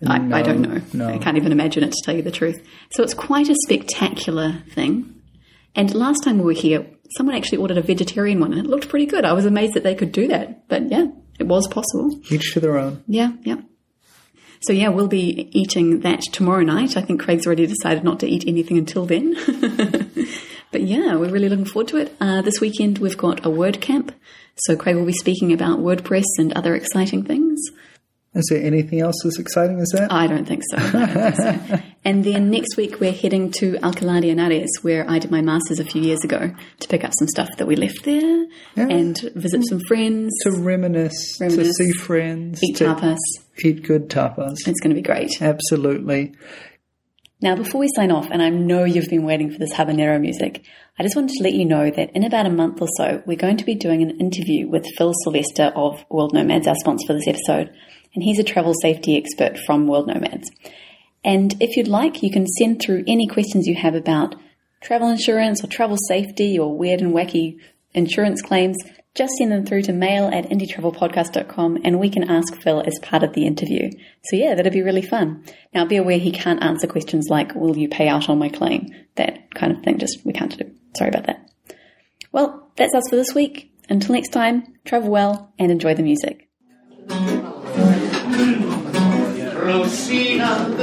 I, 0.04 0.16
I 0.38 0.42
don't 0.42 0.60
know. 0.60 0.80
no. 0.92 1.08
I 1.08 1.18
can't 1.18 1.36
even 1.36 1.52
imagine 1.52 1.82
it 1.82 1.92
to 1.92 2.02
tell 2.04 2.14
you 2.14 2.22
the 2.22 2.30
truth. 2.30 2.66
So 2.90 3.02
it's 3.02 3.14
quite 3.14 3.48
a 3.48 3.54
spectacular 3.64 4.62
thing. 4.70 5.22
And 5.74 5.94
last 5.94 6.22
time 6.22 6.38
we 6.38 6.44
were 6.44 6.52
here, 6.52 6.86
someone 7.16 7.36
actually 7.36 7.58
ordered 7.58 7.78
a 7.78 7.82
vegetarian 7.82 8.40
one 8.40 8.52
and 8.52 8.66
it 8.66 8.68
looked 8.68 8.88
pretty 8.88 9.06
good. 9.06 9.24
I 9.24 9.32
was 9.32 9.46
amazed 9.46 9.74
that 9.74 9.84
they 9.84 9.94
could 9.94 10.12
do 10.12 10.28
that. 10.28 10.68
But 10.68 10.90
yeah, 10.90 11.06
it 11.38 11.46
was 11.46 11.66
possible. 11.68 12.20
Each 12.30 12.52
to 12.54 12.60
their 12.60 12.78
own. 12.78 13.04
Yeah, 13.06 13.32
yeah. 13.42 13.60
So 14.60 14.72
yeah, 14.72 14.88
we'll 14.88 15.08
be 15.08 15.48
eating 15.52 16.00
that 16.00 16.22
tomorrow 16.32 16.62
night. 16.62 16.96
I 16.96 17.02
think 17.02 17.20
Craig's 17.20 17.46
already 17.46 17.66
decided 17.66 18.04
not 18.04 18.20
to 18.20 18.26
eat 18.26 18.44
anything 18.46 18.78
until 18.78 19.06
then. 19.06 19.34
but 20.72 20.82
yeah, 20.82 21.16
we're 21.16 21.30
really 21.30 21.48
looking 21.48 21.66
forward 21.66 21.88
to 21.88 21.98
it. 21.98 22.16
Uh, 22.20 22.42
this 22.42 22.60
weekend 22.60 22.98
we've 22.98 23.18
got 23.18 23.44
a 23.44 23.50
word 23.50 23.80
camp. 23.80 24.14
So 24.60 24.76
Craig 24.76 24.96
will 24.96 25.04
be 25.04 25.12
speaking 25.12 25.52
about 25.52 25.80
WordPress 25.80 26.24
and 26.38 26.52
other 26.54 26.74
exciting 26.74 27.24
things. 27.24 27.60
Is 28.36 28.46
there 28.50 28.62
anything 28.62 29.00
else 29.00 29.24
as 29.24 29.38
exciting 29.38 29.80
as 29.80 29.88
that? 29.94 30.12
I 30.12 30.26
don't 30.26 30.44
think 30.46 30.62
so. 30.70 30.76
Don't 30.76 31.08
think 31.34 31.36
so. 31.36 31.78
And 32.06 32.22
then 32.22 32.50
next 32.52 32.76
week 32.76 33.00
we're 33.00 33.10
heading 33.12 33.50
to 33.58 33.72
Alcalá 33.78 34.20
de 34.20 34.32
Henares, 34.32 34.68
where 34.82 35.10
I 35.10 35.18
did 35.18 35.32
my 35.32 35.40
masters 35.40 35.80
a 35.80 35.84
few 35.84 36.00
years 36.00 36.20
ago, 36.22 36.54
to 36.78 36.88
pick 36.88 37.02
up 37.02 37.10
some 37.18 37.26
stuff 37.26 37.48
that 37.58 37.66
we 37.66 37.74
left 37.74 38.04
there 38.04 38.46
Yeah. 38.76 38.86
and 38.88 39.18
visit 39.34 39.62
some 39.68 39.80
friends, 39.88 40.30
To 40.44 40.52
reminisce, 40.52 41.36
to 41.38 41.64
see 41.64 41.90
friends, 41.94 42.60
eat 42.62 42.76
tapas. 42.76 43.16
eat 43.64 43.82
good 43.82 44.08
tapas. 44.08 44.54
It's 44.68 44.80
going 44.80 44.90
to 44.90 44.94
be 44.94 45.02
great. 45.02 45.30
Absolutely. 45.42 46.34
Now, 47.42 47.54
before 47.54 47.80
we 47.80 47.88
sign 47.94 48.10
off, 48.10 48.30
and 48.30 48.42
I 48.42 48.48
know 48.48 48.84
you've 48.84 49.10
been 49.10 49.26
waiting 49.26 49.50
for 49.50 49.58
this 49.58 49.74
habanera 49.74 50.18
music, 50.18 50.64
I 50.98 51.02
just 51.02 51.14
wanted 51.14 51.34
to 51.36 51.42
let 51.42 51.52
you 51.52 51.66
know 51.66 51.90
that 51.90 52.16
in 52.16 52.24
about 52.24 52.46
a 52.46 52.50
month 52.50 52.80
or 52.80 52.88
so, 52.96 53.22
we're 53.26 53.36
going 53.36 53.58
to 53.58 53.64
be 53.64 53.74
doing 53.74 54.00
an 54.00 54.18
interview 54.18 54.66
with 54.66 54.86
Phil 54.96 55.12
Sylvester 55.22 55.70
of 55.76 56.02
World 56.08 56.32
Nomads, 56.32 56.66
our 56.66 56.74
sponsor 56.80 57.06
for 57.06 57.12
this 57.12 57.28
episode, 57.28 57.70
and 58.14 58.24
he's 58.24 58.38
a 58.38 58.44
travel 58.44 58.72
safety 58.80 59.18
expert 59.18 59.58
from 59.66 59.86
World 59.86 60.06
Nomads. 60.06 60.50
And 61.22 61.54
if 61.60 61.76
you'd 61.76 61.88
like, 61.88 62.22
you 62.22 62.30
can 62.30 62.46
send 62.46 62.80
through 62.80 63.04
any 63.06 63.26
questions 63.26 63.66
you 63.66 63.74
have 63.74 63.94
about 63.94 64.34
travel 64.80 65.10
insurance 65.10 65.62
or 65.62 65.66
travel 65.66 65.98
safety 66.08 66.58
or 66.58 66.74
weird 66.74 67.02
and 67.02 67.12
wacky 67.12 67.58
insurance 67.92 68.40
claims. 68.40 68.76
Just 69.16 69.32
send 69.38 69.50
them 69.50 69.64
through 69.64 69.80
to 69.82 69.94
mail 69.94 70.28
at 70.28 70.50
indietravelpodcast.com 70.50 71.78
and 71.84 71.98
we 71.98 72.10
can 72.10 72.30
ask 72.30 72.54
Phil 72.60 72.82
as 72.86 72.98
part 73.00 73.22
of 73.22 73.32
the 73.32 73.46
interview. 73.46 73.90
So 74.24 74.36
yeah, 74.36 74.54
that'd 74.54 74.74
be 74.74 74.82
really 74.82 75.00
fun. 75.00 75.42
Now 75.72 75.86
be 75.86 75.96
aware 75.96 76.18
he 76.18 76.32
can't 76.32 76.62
answer 76.62 76.86
questions 76.86 77.28
like, 77.30 77.54
will 77.54 77.78
you 77.78 77.88
pay 77.88 78.08
out 78.08 78.28
on 78.28 78.38
my 78.38 78.50
claim? 78.50 78.88
That 79.14 79.54
kind 79.54 79.74
of 79.74 79.82
thing, 79.82 79.96
just 79.96 80.18
we 80.26 80.34
can't 80.34 80.54
do. 80.58 80.70
Sorry 80.98 81.08
about 81.08 81.26
that. 81.28 81.50
Well, 82.30 82.70
that's 82.76 82.94
us 82.94 83.08
for 83.08 83.16
this 83.16 83.34
week. 83.34 83.72
Until 83.88 84.16
next 84.16 84.34
time, 84.34 84.74
travel 84.84 85.08
well 85.08 85.50
and 85.58 85.72
enjoy 85.72 85.94
the 85.94 86.02
music. 86.02 86.46
Rosina 89.54 90.76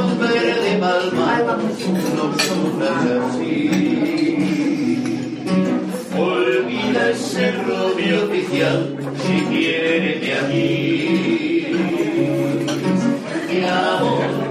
a 7.04 7.10
ese 7.10 7.52
rubio 7.52 8.26
oficial 8.26 8.96
si 9.18 9.42
quiere 9.48 10.20
de 10.20 10.34
aquí. 10.34 11.68
Mi 13.50 13.66
amor. 13.66 14.43